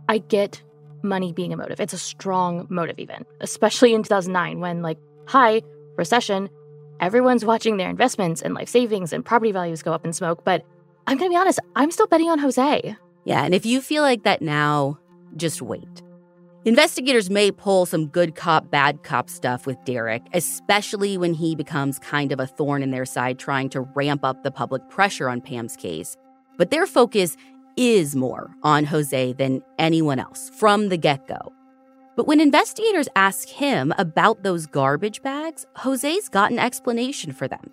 [0.08, 0.62] I get
[1.02, 1.80] money being a motive.
[1.80, 5.62] It's a strong motive, even, especially in 2009 when, like, hi,
[5.98, 6.50] recession,
[7.04, 10.44] everyone's watching their investments and life savings and property values go up in smoke.
[10.46, 10.66] But
[11.06, 12.96] I'm going to be honest, I'm still betting on Jose.
[13.26, 14.98] Yeah, and if you feel like that now,
[15.36, 16.02] just wait.
[16.66, 22.00] Investigators may pull some good cop, bad cop stuff with Derek, especially when he becomes
[22.00, 25.42] kind of a thorn in their side trying to ramp up the public pressure on
[25.42, 26.16] Pam's case.
[26.58, 27.36] But their focus
[27.76, 31.52] is more on Jose than anyone else from the get go.
[32.16, 37.72] But when investigators ask him about those garbage bags, Jose's got an explanation for them.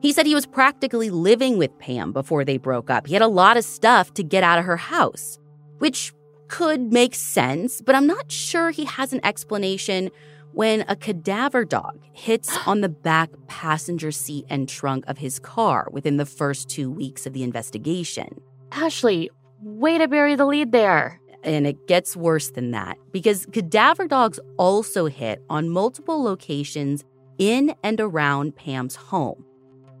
[0.00, 3.06] He said he was practically living with Pam before they broke up.
[3.06, 5.38] He had a lot of stuff to get out of her house,
[5.78, 6.12] which
[6.48, 10.10] could make sense, but I'm not sure he has an explanation
[10.52, 15.88] when a cadaver dog hits on the back passenger seat and trunk of his car
[15.92, 18.40] within the first two weeks of the investigation.
[18.70, 21.21] Ashley, way to bury the lead there.
[21.44, 27.04] And it gets worse than that because cadaver dogs also hit on multiple locations
[27.38, 29.44] in and around Pam's home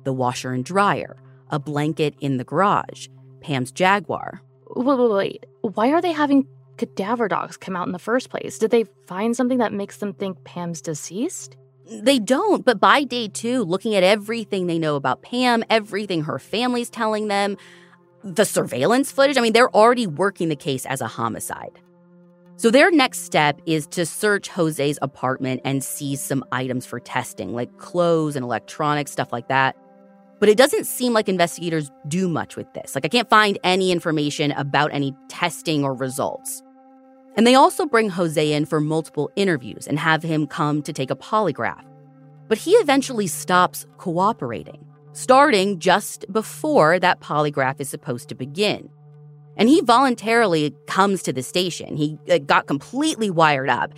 [0.04, 1.16] the washer and dryer,
[1.50, 3.06] a blanket in the garage,
[3.40, 4.42] Pam's Jaguar.
[4.74, 5.46] Wait, wait, wait.
[5.60, 8.58] Why are they having cadaver dogs come out in the first place?
[8.58, 11.56] Did they find something that makes them think Pam's deceased?
[11.88, 16.38] They don't, but by day two, looking at everything they know about Pam, everything her
[16.38, 17.56] family's telling them,
[18.24, 21.78] the surveillance footage, I mean, they're already working the case as a homicide.
[22.56, 27.52] So their next step is to search Jose's apartment and seize some items for testing,
[27.52, 29.76] like clothes and electronics, stuff like that.
[30.38, 32.94] But it doesn't seem like investigators do much with this.
[32.94, 36.62] Like, I can't find any information about any testing or results.
[37.36, 41.10] And they also bring Jose in for multiple interviews and have him come to take
[41.10, 41.84] a polygraph.
[42.48, 48.88] But he eventually stops cooperating, starting just before that polygraph is supposed to begin.
[49.56, 51.96] And he voluntarily comes to the station.
[51.96, 53.92] He uh, got completely wired up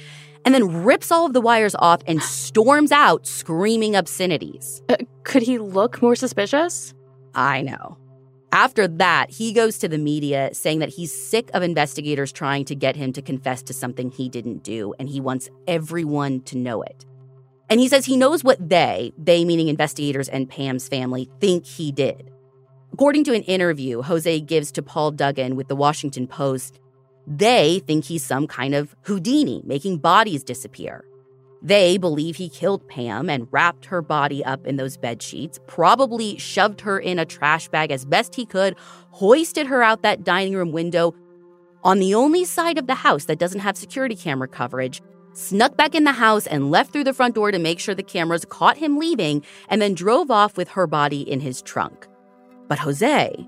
[0.45, 4.83] and then rips all of the wires off and storms out screaming obscenities.
[4.89, 6.95] Uh, could he look more suspicious?
[7.35, 7.99] I know.
[8.53, 12.77] After that, he goes to the media saying that he's sick of investigators trying to
[12.77, 16.81] get him to confess to something he didn't do, and he wants everyone to know
[16.83, 17.05] it.
[17.71, 21.93] And he says he knows what they, they meaning investigators and Pam's family, think he
[21.93, 22.31] did.
[22.93, 26.79] According to an interview Jose gives to Paul Duggan with the Washington Post,
[27.27, 31.05] they think he's some kind of Houdini making bodies disappear.
[31.63, 36.37] They believe he killed Pam and wrapped her body up in those bed sheets, probably
[36.37, 38.77] shoved her in a trash bag as best he could,
[39.13, 41.15] hoisted her out that dining room window
[41.83, 45.01] on the only side of the house that doesn't have security camera coverage,
[45.35, 48.03] snuck back in the house and left through the front door to make sure the
[48.03, 52.07] cameras caught him leaving, and then drove off with her body in his trunk.
[52.69, 53.47] But Jose,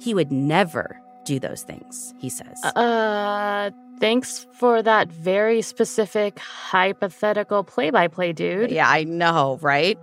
[0.00, 2.62] he would never do those things, he says.
[2.62, 8.70] Uh, thanks for that very specific hypothetical play by play, dude.
[8.70, 9.98] Yeah, I know, right?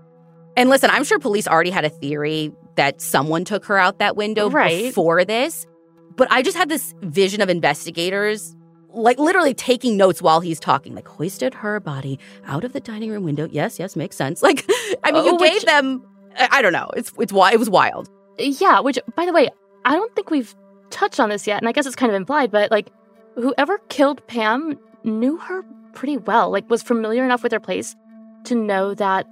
[0.58, 4.16] And listen, I'm sure police already had a theory that someone took her out that
[4.16, 4.86] window right.
[4.86, 5.66] before this.
[6.16, 8.56] But I just had this vision of investigators
[8.94, 13.12] like literally taking notes while he's talking, like hoisted her body out of the dining
[13.12, 13.48] room window.
[13.52, 14.42] Yes, yes, makes sense.
[14.52, 14.70] Like,
[15.04, 16.04] I mean, you oh, which, gave them.
[16.38, 16.90] I don't know.
[16.96, 18.10] It's it's why it was wild.
[18.38, 18.82] Yeah.
[18.82, 19.50] Which, by the way,
[19.86, 20.54] I don't think we've
[20.90, 22.90] touched on this yet, and I guess it's kind of implied, but like
[23.36, 27.96] whoever killed Pam knew her pretty well, like was familiar enough with her place
[28.46, 29.26] to know that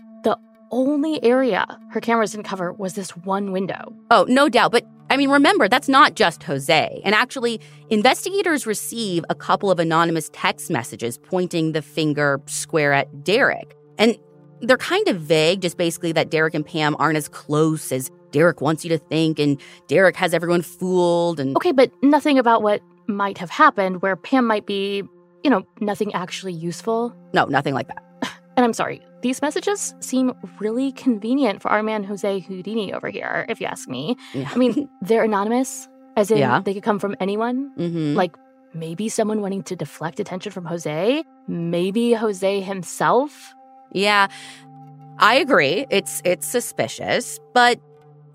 [0.71, 3.93] only area her cameras didn't cover was this one window.
[4.11, 4.71] Oh, no doubt.
[4.71, 7.01] But I mean, remember, that's not just Jose.
[7.03, 13.23] And actually, investigators receive a couple of anonymous text messages pointing the finger square at
[13.23, 13.75] Derrick.
[13.97, 14.17] And
[14.61, 18.61] they're kind of vague, just basically that Derrick and Pam aren't as close as Derrick
[18.61, 21.39] wants you to think, and Derrick has everyone fooled.
[21.39, 25.03] And okay, but nothing about what might have happened where Pam might be,
[25.43, 27.15] you know, nothing actually useful.
[27.33, 28.03] No, nothing like that.
[28.57, 33.45] And I'm sorry, these messages seem really convenient for our man Jose Houdini over here,
[33.49, 34.15] if you ask me.
[34.33, 34.49] Yeah.
[34.51, 36.61] I mean, they're anonymous, as in yeah.
[36.61, 37.71] they could come from anyone.
[37.77, 38.15] Mm-hmm.
[38.15, 38.35] Like
[38.73, 43.53] maybe someone wanting to deflect attention from Jose, maybe Jose himself.
[43.91, 44.27] Yeah,
[45.17, 45.85] I agree.
[45.89, 47.79] It's it's suspicious, but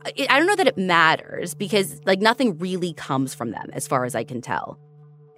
[0.05, 4.05] I don't know that it matters because like nothing really comes from them as far
[4.05, 4.79] as I can tell.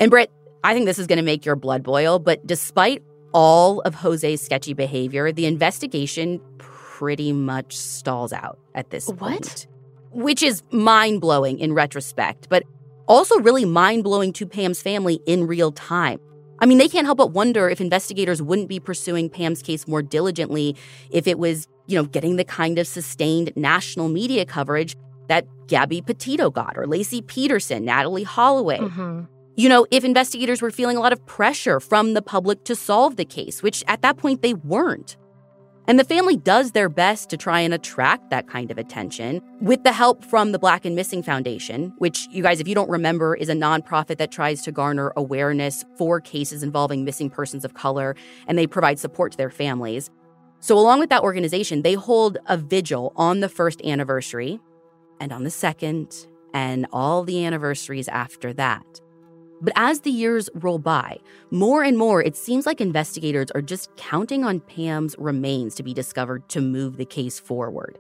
[0.01, 0.31] And Brit,
[0.65, 3.03] I think this is going to make your blood boil, but despite
[3.37, 9.19] all of Jose's sketchy behavior, the investigation pretty much stalls out at this what?
[9.19, 9.67] point.
[10.13, 12.63] Which is mind blowing in retrospect, but
[13.07, 16.19] also really mind blowing to Pam's family in real time.
[16.61, 20.01] I mean, they can't help but wonder if investigators wouldn't be pursuing Pam's case more
[20.01, 20.75] diligently
[21.11, 24.97] if it was you know, getting the kind of sustained national media coverage
[25.29, 28.79] that Gabby Petito got, or Laci Peterson, Natalee Holloway.
[28.79, 29.25] Mm-hmm.
[29.59, 33.17] You know, if investigators were feeling a lot of pressure from the public to solve
[33.17, 35.17] the case, which at that point they weren't.
[35.89, 39.83] And the family does their best to try and attract that kind of attention with
[39.83, 43.35] the help from the Black and Missing Foundation, which, you guys, if you don't remember,
[43.35, 48.15] is a nonprofit that tries to garner awareness for cases involving missing persons of color,
[48.47, 50.11] and they provide support to their families.
[50.61, 54.61] So, along with that organization, they hold a vigil on the first anniversary
[55.19, 59.01] and on the second and all the anniversaries after that.
[59.61, 61.19] But as the years roll by,
[61.51, 65.95] more and more it seems like investigators are just counting on Pam's remains to be
[65.95, 67.99] discovered to move the case forward.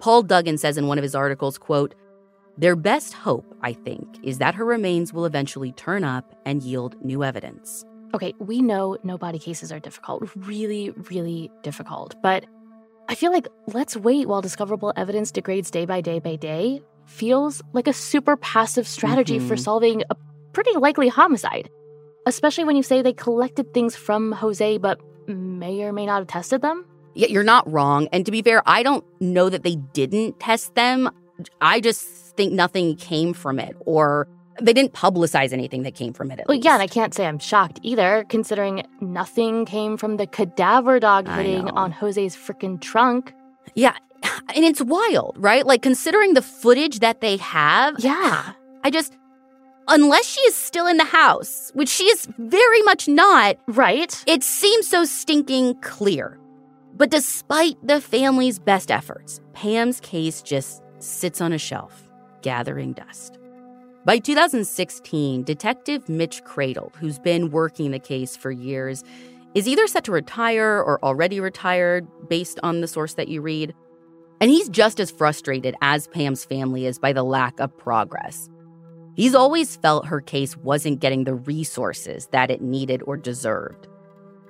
[0.00, 1.94] Paul Duggan says in one of his articles, quote,
[2.58, 6.96] "Their best hope, I think, is that her remains will eventually turn up and yield
[7.04, 12.16] new evidence." Okay, we know no body cases are difficult, really, really difficult.
[12.22, 12.46] But
[13.08, 17.62] I feel like let's wait while discoverable evidence degrades day by day by day feels
[17.72, 19.48] like a super passive strategy mm-hmm.
[19.48, 20.16] for solving a
[20.52, 21.70] pretty likely homicide.
[22.26, 26.26] Especially when you say they collected things from Jose but may or may not have
[26.26, 26.84] tested them.
[27.14, 28.08] Yeah, you're not wrong.
[28.12, 31.10] And to be fair, I don't know that they didn't test them.
[31.60, 34.28] I just think nothing came from it or
[34.60, 36.40] they didn't publicize anything that came from it.
[36.46, 36.64] well, least.
[36.64, 41.28] yeah, and I can't say I'm shocked either, considering nothing came from the cadaver dog
[41.28, 43.32] hitting on Jose's freaking trunk.
[43.74, 45.64] Yeah, and it's wild, right?
[45.66, 47.96] Like considering the footage that they have.
[47.98, 48.52] Yeah,
[48.84, 49.16] I just
[49.90, 54.24] unless she is still in the house, which she is very much not, Right?
[54.26, 56.38] it seems so stinking clear.
[56.96, 62.08] But despite the family's best efforts, Pam's case just sits on a shelf,
[62.42, 63.38] gathering dust.
[64.04, 69.02] By 2016, Detective Mitch Credle, who's been working the case for years,
[69.54, 73.74] is either set to retire or already retired based on the source that you read.
[74.40, 78.49] And he's just as frustrated as Pam's family is by the lack of progress.
[79.20, 83.86] He's always felt her case wasn't getting the resources that it needed or deserved.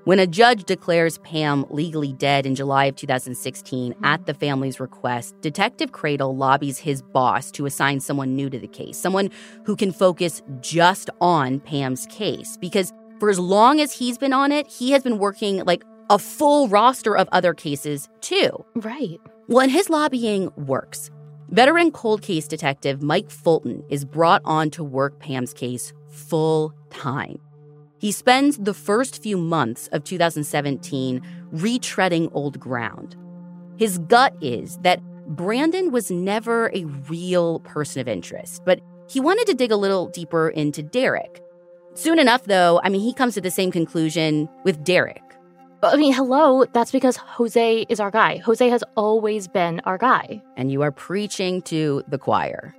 [0.05, 5.35] When a judge declares Pam legally dead in July of 2016 at the family's request,
[5.41, 9.31] Detective Credle lobbies his boss to assign someone new to the case, someone
[9.65, 12.57] who can focus just on Pam's case.
[12.57, 16.19] Because for as long as he's been on it, he has been working like a
[16.21, 18.65] full roster of other cases too.
[18.77, 19.19] Right.
[19.49, 21.11] Well, and his lobbying works.
[21.51, 27.41] Veteran cold case detective Mike Fulton is brought on to work Pam's case full time.
[27.99, 31.21] He spends the first few months of 2017
[31.53, 33.17] retreading old ground.
[33.77, 39.49] His gut is that Brandon was never a real person of interest, but he wanted
[39.49, 41.43] to dig a little deeper into Derrick.
[41.95, 45.30] Soon enough, though, I mean, he comes to the same conclusion with Derrick.
[45.83, 48.37] I mean, hello, that's because Jose is our guy.
[48.39, 50.43] Jose has always been our guy.
[50.57, 52.75] and you are preaching to the choir.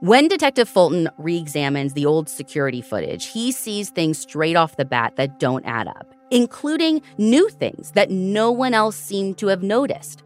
[0.00, 4.84] When Detective Fulton re examines the old security footage, he sees things straight off the
[4.84, 9.62] bat that don't add up, including new things that no one else seemed to have
[9.64, 10.22] noticed.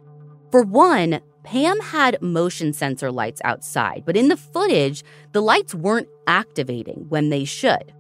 [0.50, 6.08] For one, Pam had motion sensor lights outside, but in the footage, the lights weren't
[6.26, 7.94] activating when they should.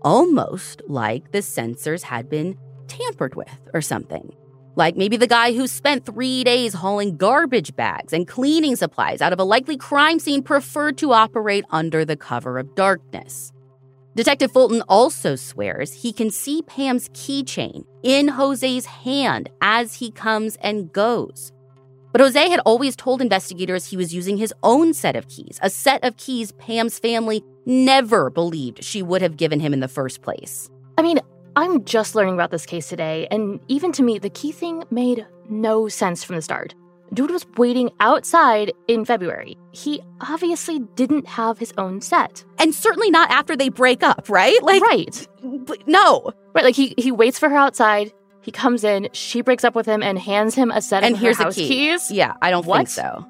[0.00, 2.56] Almost like the sensors had been
[2.90, 4.34] tampered with or something.
[4.76, 9.32] Like maybe the guy who spent three days hauling garbage bags and cleaning supplies out
[9.32, 13.52] of a likely crime scene preferred to operate under the cover of darkness.
[14.16, 20.56] Detective Fulton also swears he can see Pam's keychain in Jose's hand as he comes
[20.56, 21.52] and goes.
[22.12, 25.70] But Jose had always told investigators he was using his own set of keys, a
[25.70, 30.22] set of keys Pam's family never believed she would have given him in the first
[30.22, 30.68] place.
[30.98, 31.20] I mean,
[31.56, 35.26] I'm just learning about this case today, and even to me, the key thing made
[35.48, 36.74] no sense from the start.
[37.12, 39.56] Dude was waiting outside in February.
[39.72, 42.44] He obviously didn't have his own set.
[42.60, 44.62] And certainly not after they break up, right?
[44.62, 45.28] Like, right.
[45.88, 46.32] no.
[46.54, 48.12] Right, like he, he waits for her outside.
[48.42, 51.20] He comes in, she breaks up with him and hands him a set And of
[51.20, 51.68] here's her the house key.
[51.68, 52.10] keys.
[52.12, 53.26] Yeah, I don't think so.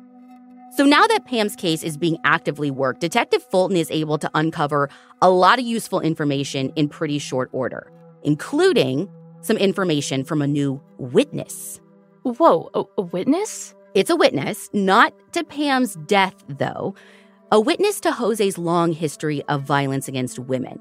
[0.76, 4.88] So now that Pam's case is being actively worked, Detective Fulton is able to uncover
[5.20, 7.90] a lot of useful information in pretty short order,
[8.22, 9.08] including
[9.42, 11.80] some information from a new witness.
[12.22, 13.74] Whoa, a, a witness?
[13.94, 16.94] It's a witness, not to Pam's death, though,
[17.50, 20.78] a witness to Jose's long history of violence against women.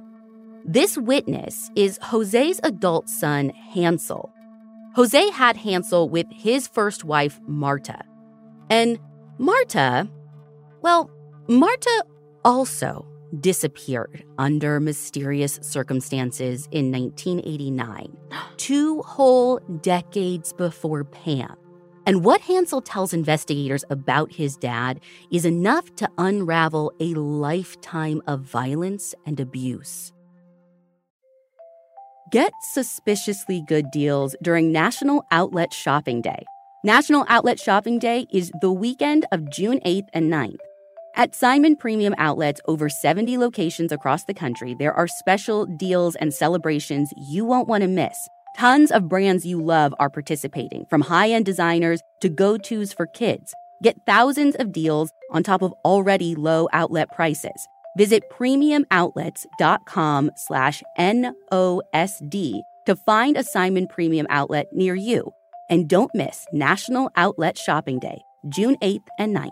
[0.65, 4.31] This witness is Jose's adult son, Hansel.
[4.95, 8.03] Jose had Hansel with his first wife, Marta.
[8.69, 8.99] And
[9.37, 10.07] Marta,
[10.81, 11.09] well,
[11.47, 12.05] Marta
[12.43, 13.07] also
[13.39, 18.17] disappeared under mysterious circumstances in 1989,
[18.57, 21.55] two whole decades before Pam.
[22.05, 24.99] And what Hansel tells investigators about his dad
[25.31, 30.11] is enough to unravel a lifetime of violence and abuse.
[32.31, 36.43] Get suspiciously good deals during National Outlet Shopping Day.
[36.83, 40.59] National Outlet Shopping Day is the weekend of June 8th and 9th.
[41.15, 46.33] At Simon Premium Outlets, over 70 locations across the country, there are special deals and
[46.33, 48.27] celebrations you won't want to miss.
[48.57, 53.53] Tons of brands you love are participating, from high-end designers to go-tos for kids.
[53.83, 57.67] Get thousands of deals on top of already low outlet prices.
[57.97, 65.31] Visit premiumoutlets.com slash NOSD to find a Simon Premium outlet near you.
[65.69, 69.51] And don't miss National Outlet Shopping Day, June 8th and 9th.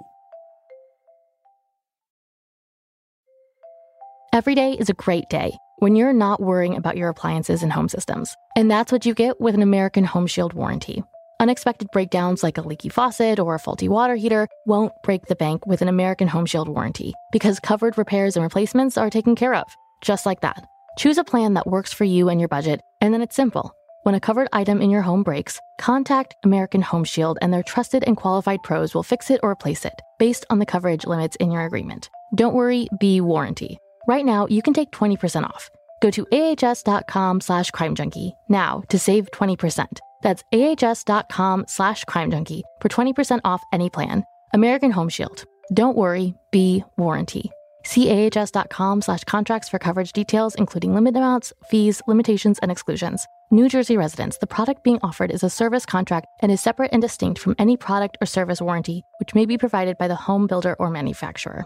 [4.37, 7.89] Every day is a great day when you're not worrying about your appliances and home
[7.89, 8.35] systems.
[8.55, 11.03] And that's what you get with an American Home Shield warranty.
[11.39, 15.65] Unexpected breakdowns like a leaky faucet or a faulty water heater won't break the bank
[15.65, 19.65] with an American Home Shield warranty because covered repairs and replacements are taken care of,
[20.03, 20.63] just like that.
[20.99, 23.71] Choose a plan that works for you and your budget, and then it's simple.
[24.03, 28.03] When a covered item in your home breaks, contact American Home Shield and their trusted
[28.05, 31.49] and qualified pros will fix it or replace it based on the coverage limits in
[31.49, 32.11] your agreement.
[32.35, 33.79] Don't worry, be warranty.
[34.07, 35.69] Right now, you can take 20% off.
[36.01, 39.99] Go to ahs.com slash crime junkie now to save 20%.
[40.23, 44.23] That's ahs.com slash crime junkie for 20% off any plan.
[44.53, 45.43] American Home Shield.
[45.73, 47.51] Don't worry, be warranty.
[47.83, 53.25] See ahs.com slash contracts for coverage details, including limit amounts, fees, limitations, and exclusions.
[53.51, 57.01] New Jersey residents, the product being offered is a service contract and is separate and
[57.01, 60.75] distinct from any product or service warranty, which may be provided by the home builder
[60.79, 61.65] or manufacturer.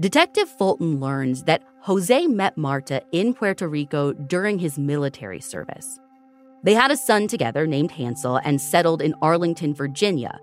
[0.00, 5.98] Detective Fulton learns that Jose met Marta in Puerto Rico during his military service.
[6.62, 10.38] They had a son together named Hansel and settled in Arlington, Virginia,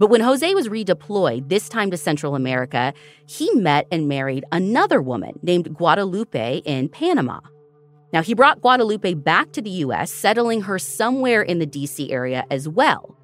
[0.00, 2.94] but when Jose was redeployed, this time to Central America,
[3.26, 7.40] he met and married another woman named Guadalupe in Panama.
[8.10, 12.46] Now, he brought Guadalupe back to the US, settling her somewhere in the DC area
[12.50, 13.14] as well.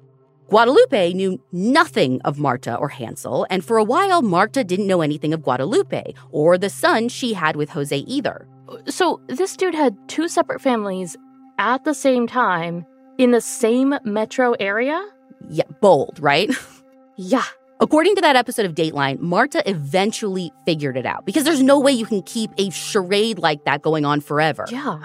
[0.47, 5.33] Guadalupe knew nothing of Marta or Hansel, and for a while, Marta didn't know anything
[5.33, 8.47] of Guadalupe or the son she had with Jose either.
[8.87, 11.17] So, this dude had two separate families
[11.57, 12.85] at the same time
[13.17, 15.05] in the same metro area?
[15.49, 16.49] Yeah, bold, right?
[17.17, 17.43] yeah.
[17.79, 21.91] According to that episode of Dateline, Marta eventually figured it out because there's no way
[21.91, 24.65] you can keep a charade like that going on forever.
[24.69, 24.99] Yeah.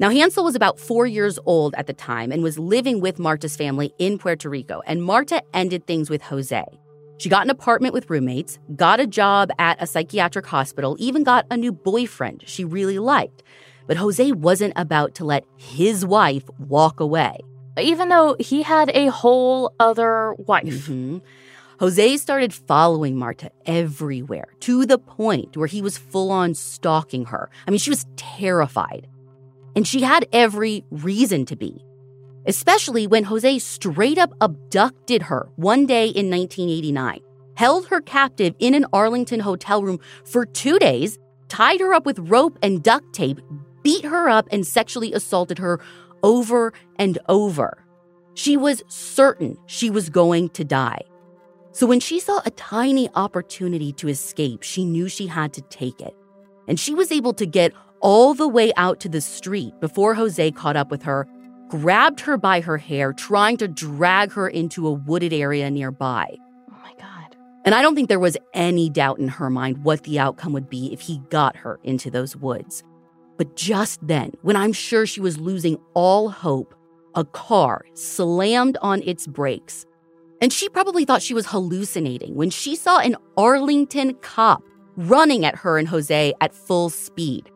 [0.00, 3.54] Now, Hansel was about four years old at the time and was living with Marta's
[3.54, 6.64] family in Puerto Rico, and Marta ended things with Jose.
[7.18, 11.46] She got an apartment with roommates, got a job at a psychiatric hospital, even got
[11.50, 13.42] a new boyfriend she really liked.
[13.86, 17.40] But Jose wasn't about to let his wife walk away
[17.78, 20.64] even though he had a whole other wife.
[20.64, 21.18] Mm-hmm.
[21.78, 27.48] Jose started following Marta everywhere to the point where he was full on stalking her.
[27.66, 29.08] I mean, she was terrified.
[29.76, 31.84] And she had every reason to be,
[32.46, 37.20] especially when Jose straight up abducted her one day in 1989,
[37.56, 41.18] held her captive in an Arlington hotel room for two days,
[41.48, 43.40] tied her up with rope and duct tape,
[43.82, 45.80] beat her up, and sexually assaulted her
[46.22, 47.84] over and over.
[48.34, 51.02] She was certain she was going to die.
[51.72, 56.00] So when she saw a tiny opportunity to escape, she knew she had to take
[56.00, 56.14] it.
[56.66, 60.50] And she was able to get all the way out to the street before Jose
[60.52, 61.28] caught up with her,
[61.68, 66.26] grabbed her by her hair, trying to drag her into a wooded area nearby.
[66.70, 67.36] Oh my God.
[67.64, 70.68] And I don't think there was any doubt in her mind what the outcome would
[70.68, 72.82] be if he got her into those woods.
[73.36, 76.74] But just then, when I'm sure she was losing all hope,
[77.14, 79.86] a car slammed on its brakes.
[80.42, 84.62] And she probably thought she was hallucinating when she saw an Arlington cop
[84.96, 87.50] running at her and Jose at full speed.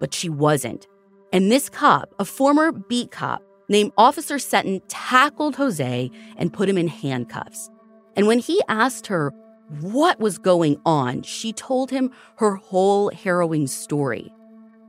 [0.00, 0.88] But she wasn't.
[1.32, 6.76] And this cop, a former beat cop named Officer Seton, tackled Jose and put him
[6.76, 7.70] in handcuffs.
[8.16, 9.32] And when he asked her
[9.80, 14.32] what was going on, she told him her whole harrowing story.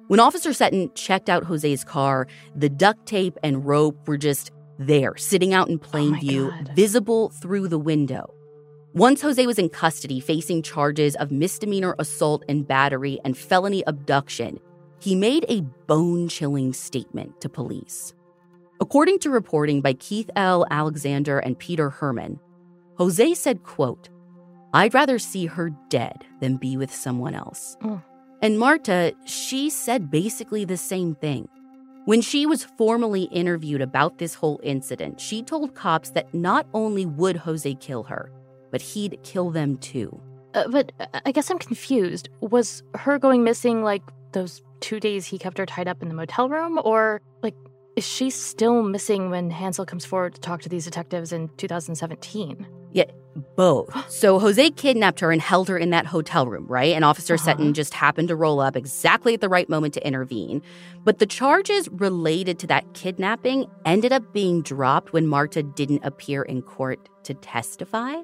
[0.08, 5.16] When Officer Seton checked out Jose's car, the duct tape and rope were just there,
[5.16, 6.72] sitting out in oh plain oh view, God.
[6.76, 8.34] visible through the window.
[8.94, 14.60] Once Jose was in custody, facing charges of misdemeanor assault and battery and felony abduction,
[15.02, 18.14] he made a bone chilling statement to police.
[18.80, 20.66] According to reporting by Keith L.
[20.70, 22.40] Alexander and Peter Herman,
[22.98, 24.10] Jose said, quote,
[24.74, 27.78] I'd rather see her dead than be with someone else.
[27.82, 28.04] Mm.
[28.42, 31.48] And Marta, she said basically the same thing.
[32.06, 37.06] When she was formally interviewed about this whole incident, she told cops that not only
[37.06, 38.32] would Jose kill her,
[38.72, 40.20] but he'd kill them too.
[40.54, 42.30] Uh, but uh, I guess I'm confused.
[42.40, 46.14] Was her going missing like those two days he kept her tied up in the
[46.14, 46.80] motel room?
[46.84, 47.56] Or like,
[47.96, 52.68] is she still missing when Hansel comes forward to talk to these detectives in 2017?
[52.94, 53.06] Yeah,
[53.56, 53.90] both.
[54.12, 56.94] So Jose kidnapped her and held her in that hotel room, right?
[56.94, 57.46] And Officer uh-huh.
[57.46, 60.62] Seton just happened to roll up exactly at the right moment to intervene.
[61.04, 66.44] But the charges related to that kidnapping ended up being dropped when Marta didn't appear
[66.44, 68.16] in court to testify.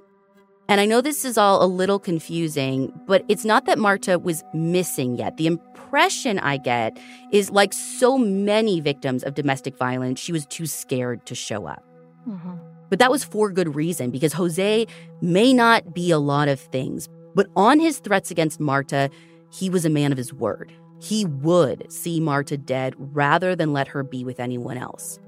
[0.70, 4.44] And I know this is all a little confusing, but it's not that Marta was
[4.54, 5.38] missing yet.
[5.38, 6.98] The impression I get
[7.32, 11.84] is like so many victims of domestic violence, she was too scared to show up.
[12.28, 12.56] Mm-hmm.
[12.90, 14.86] But that was for good reason because Jose
[15.22, 19.10] may not be a lot of things, but on his threats against Marta,
[19.54, 20.74] he was a man of his word.
[21.02, 25.20] He would see Marta dead rather than let her be with anyone else.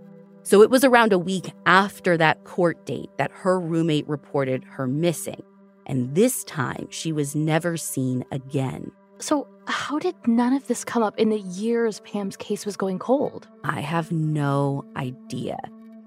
[0.44, 4.88] So it was around a week after that court date that her roommate reported her
[4.88, 5.44] missing.
[5.86, 8.92] And this time, she was never seen again.
[9.18, 13.00] So, how did none of this come up in the years Pam's case was going
[13.00, 13.48] cold?
[13.64, 15.58] I have no idea.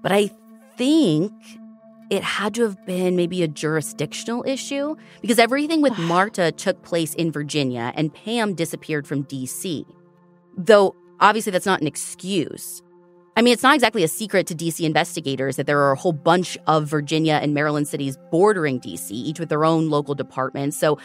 [0.01, 0.31] But I
[0.77, 1.31] think
[2.09, 7.13] it had to have been maybe a jurisdictional issue because everything with Marta took place
[7.13, 9.85] in Virginia and Pam disappeared from DC.
[10.57, 12.81] Though obviously that's not an excuse.
[13.35, 16.13] I mean, it's not exactly a secret to DC investigators that there are a whole
[16.13, 20.77] bunch of Virginia and Maryland cities bordering DC, each with their own local departments.
[20.77, 20.99] So,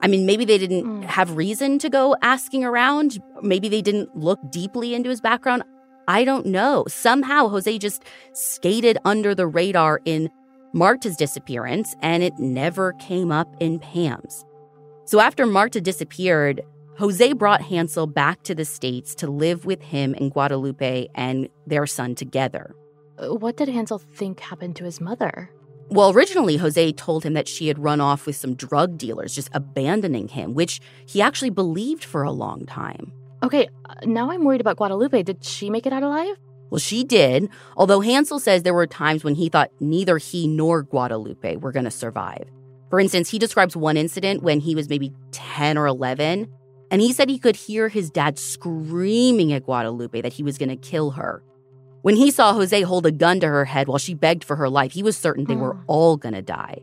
[0.00, 1.04] I mean, maybe they didn't mm.
[1.04, 3.20] have reason to go asking around.
[3.42, 5.62] Maybe they didn't look deeply into his background.
[6.08, 6.84] I don't know.
[6.88, 10.30] Somehow, Jose just skated under the radar in
[10.72, 14.44] Marta's disappearance, and it never came up in Pam's.
[15.06, 16.62] So after Marta disappeared,
[16.96, 21.86] Jose brought Hansel back to the States to live with him and Guadalupe and their
[21.86, 22.76] son together.
[23.18, 25.50] Uh, what did Hansel think happened to his mother?
[25.88, 29.50] Well, originally, Jose told him that she had run off with some drug dealers, just
[29.52, 33.12] abandoning him, which he actually believed for a long time.
[33.42, 35.24] Okay, uh, now I'm worried about Guadalupe.
[35.24, 36.36] Did she make it out alive?
[36.70, 40.82] Well, she did, although Hansel says there were times when he thought neither he nor
[40.82, 42.48] Guadalupe were going to survive.
[42.88, 46.48] For instance, he describes one incident when he was maybe 10 or 11
[46.90, 50.68] and he said he could hear his dad screaming at Guadalupe that he was going
[50.68, 51.42] to kill her.
[52.02, 54.68] When he saw Jose hold a gun to her head while she begged for her
[54.68, 55.82] life, he was certain they were hmm.
[55.86, 56.82] all going to die.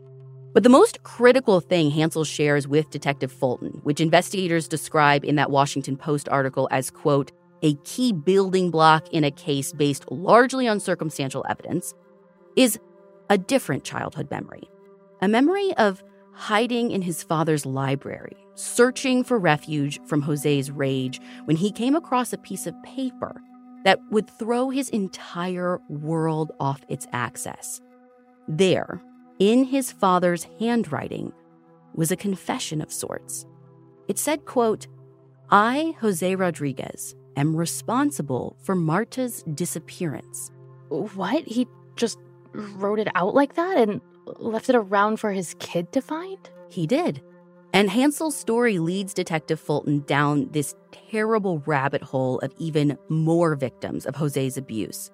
[0.52, 5.50] But the most critical thing Hansel shares with Detective Fulton, which investigators describe in that
[5.50, 7.32] Washington Post article as, quote,
[7.62, 11.94] a key building block in a case based largely on circumstantial evidence,
[12.56, 12.78] is
[13.30, 14.68] a different childhood memory.
[15.22, 21.56] A memory of hiding in his father's library, searching for refuge from Jose's rage when
[21.56, 23.40] he came across a piece of paper
[23.84, 27.80] that would throw his entire world off its axis.
[28.48, 29.00] There,
[29.38, 31.32] in his father's handwriting,
[31.94, 33.46] was a confession of sorts.
[34.08, 34.86] It said, quote,
[35.50, 40.50] I, Jose Rodriguez, am responsible for Marta's disappearance.
[40.88, 41.44] What?
[41.44, 41.66] He
[41.96, 42.18] just
[42.52, 44.00] wrote it out like that and
[44.38, 46.50] left it around for his kid to find?
[46.68, 47.22] He did.
[47.74, 50.74] And Hansel's story leads Detective Fulton down this
[51.10, 55.10] terrible rabbit hole of even more victims of Jose's abuse.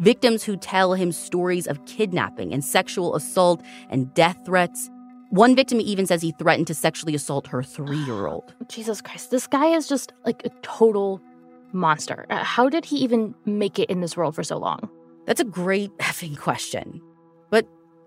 [0.00, 4.90] Victims who tell him stories of kidnapping and sexual assault and death threats.
[5.30, 8.54] One victim even says he threatened to sexually assault her three year old.
[8.68, 11.22] Jesus Christ, this guy is just like a total
[11.72, 12.26] monster.
[12.28, 14.90] Uh, how did he even make it in this world for so long?
[15.24, 17.00] That's a great effing question.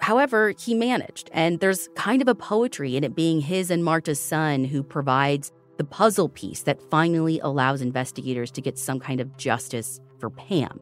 [0.10, 4.20] However, he managed, and there's kind of a poetry in it being his and Marta's
[4.20, 9.38] son who provides the puzzle piece that finally allows investigators to get some kind of
[9.38, 10.80] justice for Pam.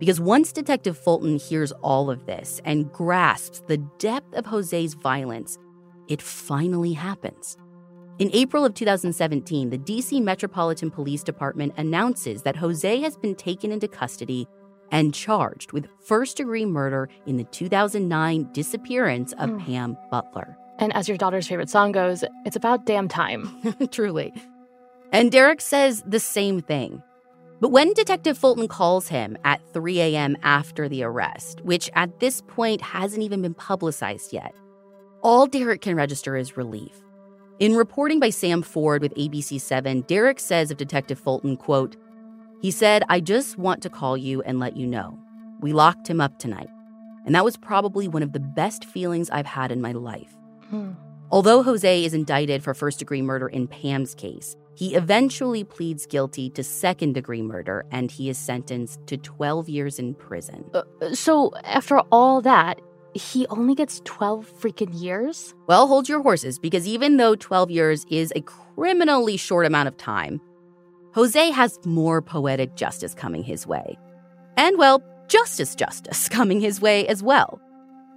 [0.00, 5.56] Because once Detective Fulton hears all of this and grasps the depth of Jose's violence,
[6.08, 7.56] it finally happens.
[8.18, 13.70] In April of 2017, the DC Metropolitan Police Department announces that Jose has been taken
[13.70, 14.48] into custody
[14.94, 19.66] and charged with first degree murder in the 2009 disappearance of mm.
[19.66, 20.56] Pam Butler.
[20.78, 23.50] And as your daughter's favorite song goes, it's about damn time.
[23.90, 24.32] Truly.
[25.12, 27.02] And Derrick says the same thing.
[27.60, 30.36] But when Detective Fulton calls him at 3 a.m.
[30.44, 34.54] after the arrest, which at this point hasn't even been publicized yet,
[35.22, 37.00] all Derrick can register is relief.
[37.58, 41.96] In reporting by Sam Ford with ABC7, Derrick says of Detective Fulton, quote,
[42.60, 45.18] he said, I just want to call you and let you know.
[45.60, 46.68] We locked him up tonight.
[47.26, 50.34] And that was probably one of the best feelings I've had in my life.
[50.70, 50.92] Hmm.
[51.30, 56.50] Although Jose is indicted for first degree murder in Pam's case, he eventually pleads guilty
[56.50, 60.64] to second degree murder and he is sentenced to 12 years in prison.
[60.74, 60.82] Uh,
[61.14, 62.80] so, after all that,
[63.14, 65.54] he only gets 12 freaking years?
[65.66, 69.96] Well, hold your horses because even though 12 years is a criminally short amount of
[69.96, 70.40] time,
[71.14, 73.96] Jose has more poetic justice coming his way.
[74.56, 77.60] And, well, justice justice coming his way as well.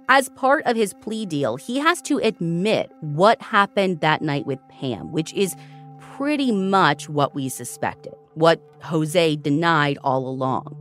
[0.08, 4.58] As part of his plea deal, he has to admit what happened that night with
[4.68, 5.54] Pam, which is
[6.00, 10.76] pretty much what we suspected, what Jose denied all along.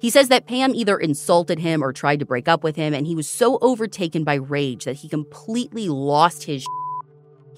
[0.00, 3.04] He says that Pam either insulted him or tried to break up with him, and
[3.04, 6.64] he was so overtaken by rage that he completely lost his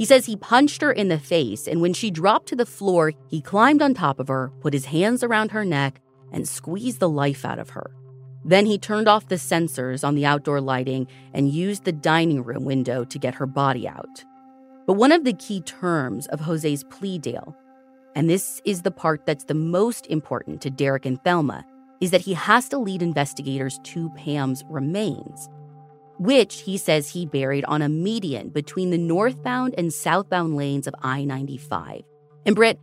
[0.01, 3.12] he says he punched her in the face, and when she dropped to the floor,
[3.28, 6.01] he climbed on top of her, put his hands around her neck,
[6.32, 7.90] and squeezed the life out of her.
[8.42, 12.64] Then he turned off the sensors on the outdoor lighting and used the dining room
[12.64, 14.24] window to get her body out.
[14.86, 17.55] But one of the key terms of Jose's plea deal,
[18.14, 21.62] and this is the part that's the most important to Derrick and Thelma,
[22.01, 25.51] is that he has to lead investigators to Pam's remains
[26.21, 30.95] which he says he buried on a median between the northbound and southbound lanes of
[31.03, 32.03] I 95.
[32.45, 32.79] And Brit,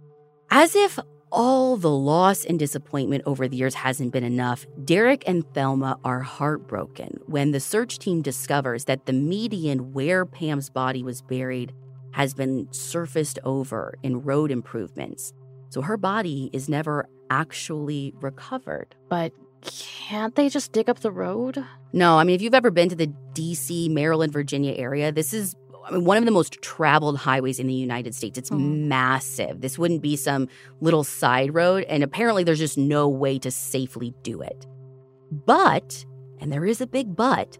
[0.49, 0.97] as if
[1.31, 6.21] all the loss and disappointment over the years hasn't been enough, Derrick and Thelma are
[6.21, 11.73] heartbroken when the search team discovers that the median where Pam's body was buried
[12.13, 15.31] has been surfaced over in road improvements.
[15.69, 18.95] So her body is never actually recovered.
[19.09, 19.31] But
[19.67, 21.63] can't they just dig up the road?
[21.93, 25.55] No, I mean, if you've ever been to the DC, Maryland, Virginia area, this is
[25.85, 28.37] I mean, one of the most traveled highways in the United States.
[28.37, 28.87] It's mm.
[28.87, 29.61] massive.
[29.61, 30.49] This wouldn't be some
[30.81, 31.85] little side road.
[31.87, 34.65] And apparently, there's just no way to safely do it.
[35.31, 36.05] But,
[36.39, 37.57] and there is a big but,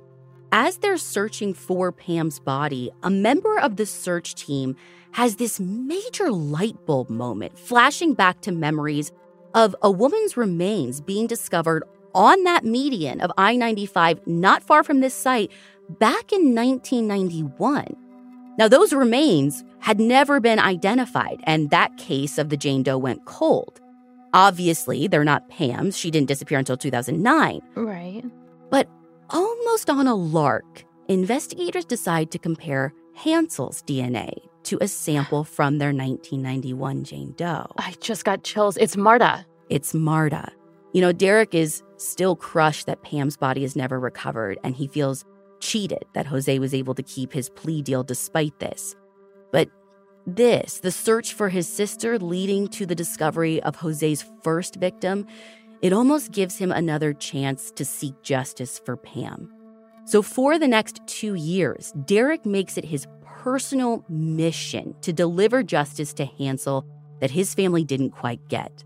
[0.52, 4.76] as they're searching for Pam's body, a member of the search team
[5.12, 9.12] has this major light bulb moment, flashing back to memories
[9.54, 11.84] of a woman's remains being discovered
[12.18, 15.52] on that median of I 95, not far from this site,
[15.88, 17.96] back in 1991.
[18.58, 23.26] Now, those remains had never been identified, and that case of the Jane Doe went
[23.26, 23.80] cold.
[24.34, 25.96] Obviously, they're not Pam's.
[25.96, 27.62] She didn't disappear until 2009.
[27.76, 28.24] Right.
[28.72, 28.90] But
[29.30, 35.94] almost on a lark, investigators decide to compare Hansel's DNA to a sample from their
[35.94, 37.72] 1991 Jane Doe.
[37.78, 38.76] I just got chills.
[38.78, 39.46] It's Marta.
[39.70, 40.52] It's Marta.
[40.94, 45.26] You know, Derrick is still crushed that Pam's body is never recovered, and he feels
[45.60, 48.96] cheated that Jose was able to keep his plea deal despite this.
[49.52, 49.70] But
[50.26, 55.26] this, the search for his sister leading to the discovery of Jose's first victim,
[55.82, 59.52] it almost gives him another chance to seek justice for Pam.
[60.06, 66.14] So, for the next two years, Derrick makes it his personal mission to deliver justice
[66.14, 66.86] to Hansel
[67.20, 68.84] that his family didn't quite get.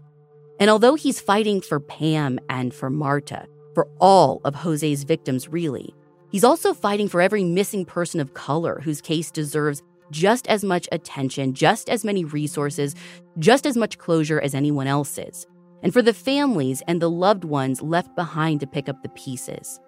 [0.61, 5.93] And although he's fighting for Pam and for Marta, for all of Jose's victims, really,
[6.31, 10.87] He's also fighting for every missing person of color whose case deserves just as much
[10.91, 12.95] attention, just as many resources,
[13.37, 15.45] just as much closure as anyone else's,
[15.83, 19.79] and for the families and the loved ones left behind to pick up the pieces.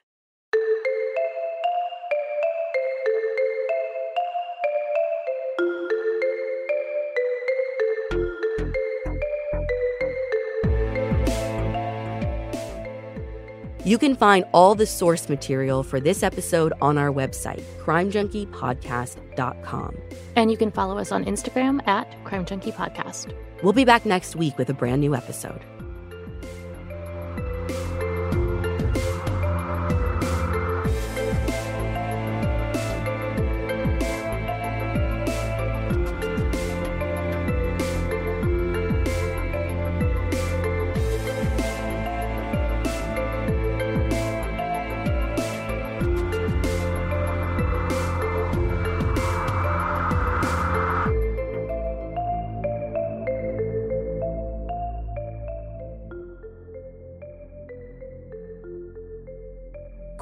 [13.86, 19.98] You can find all the source material for this episode on our website, crimejunkiepodcast.com.
[20.36, 23.36] And you can follow us on Instagram at Crime Junkie Podcast.
[23.62, 25.62] We'll be back next week with a brand new episode.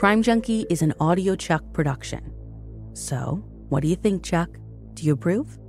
[0.02, 2.34] Crime Junkie is an audio Chuck production.
[2.94, 3.36] So,
[3.70, 4.50] what do you think, Chuck?
[4.96, 5.60] Do you approve?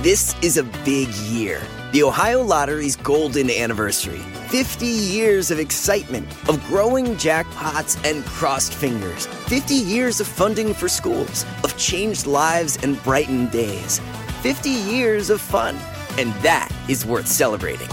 [0.00, 1.60] This is a big year.
[1.90, 4.20] The Ohio Lottery's golden anniversary.
[4.50, 9.26] 50 years of excitement, of growing jackpots and crossed fingers.
[9.26, 14.00] 50 years of funding for schools, of changed lives and brightened days.
[14.42, 15.76] 50 years of fun.
[16.16, 17.88] And that is worth celebrating.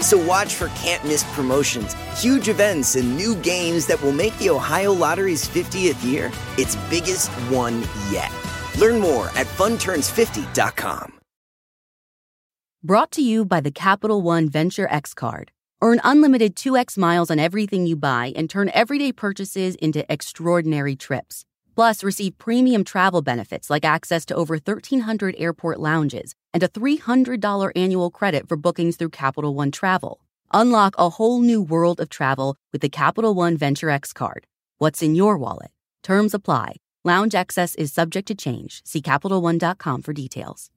[0.00, 4.50] So watch for can't miss promotions, huge events, and new games that will make the
[4.50, 8.32] Ohio Lottery's 50th year its biggest one yet.
[8.78, 11.12] Learn more at funturns50.com.
[12.82, 15.52] Brought to you by the Capital One Venture X card.
[15.82, 21.44] Earn unlimited 2x miles on everything you buy and turn everyday purchases into extraordinary trips.
[21.74, 27.72] Plus, receive premium travel benefits like access to over 1,300 airport lounges and a $300
[27.76, 30.20] annual credit for bookings through Capital One Travel.
[30.52, 34.46] Unlock a whole new world of travel with the Capital One Venture X card.
[34.78, 35.70] What's in your wallet?
[36.02, 36.76] Terms apply.
[37.04, 38.82] Lounge access is subject to change.
[38.84, 40.70] See CapitalOne.com for details.